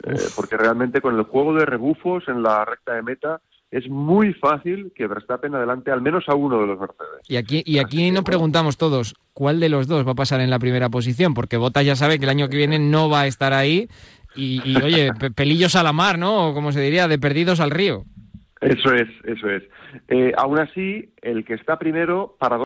Eh, 0.03 0.17
porque 0.35 0.57
realmente 0.57 1.01
con 1.01 1.17
el 1.17 1.23
juego 1.23 1.55
de 1.55 1.65
rebufos 1.65 2.25
en 2.27 2.43
la 2.43 2.65
recta 2.65 2.95
de 2.95 3.03
meta 3.03 3.41
es 3.75 3.89
muy 3.91 4.33
fácil 4.35 4.93
que 4.95 5.09
Verstappen 5.09 5.53
adelante 5.53 5.91
al 5.91 6.01
menos 6.01 6.29
a 6.29 6.37
uno 6.37 6.61
de 6.61 6.67
los 6.69 6.79
Mercedes. 6.79 7.29
Y 7.29 7.37
aquí, 7.37 7.61
y 7.67 7.79
aquí 7.79 8.09
nos 8.13 8.23
preguntamos 8.23 8.77
todos, 8.77 9.17
¿cuál 9.33 9.59
de 9.59 9.69
los 9.69 9.89
dos 9.89 10.07
va 10.07 10.13
a 10.13 10.15
pasar 10.15 10.41
en 10.41 10.49
la 10.49 10.61
primera 10.61 10.91
posición? 10.91 11.35
Porque 11.35 11.57
Bottas 11.57 11.85
ya 11.85 11.97
sabe 11.97 12.21
que 12.21 12.25
el 12.25 12.31
año 12.31 12.49
que 12.49 12.57
viene 12.57 12.79
no 12.79 13.11
va 13.11 13.23
a 13.23 13.27
estar 13.27 13.53
ahí 13.53 13.89
y, 14.37 14.63
y 14.65 14.77
oye, 14.77 15.11
pelillos 15.35 15.75
a 15.75 15.83
la 15.83 15.93
mar, 15.93 16.19
¿no? 16.19 16.51
O 16.51 16.55
como 16.55 16.71
se 16.71 16.81
diría, 16.81 17.09
de 17.09 17.19
perdidos 17.19 17.59
al 17.59 17.73
río. 17.73 18.05
Eso 18.61 18.95
es, 18.95 19.09
eso 19.25 19.51
es. 19.51 19.65
Eh, 20.09 20.33
aún 20.37 20.59
así, 20.61 21.11
el 21.21 21.45
que 21.45 21.55
está 21.55 21.77
primero, 21.77 22.37
para 22.39 22.57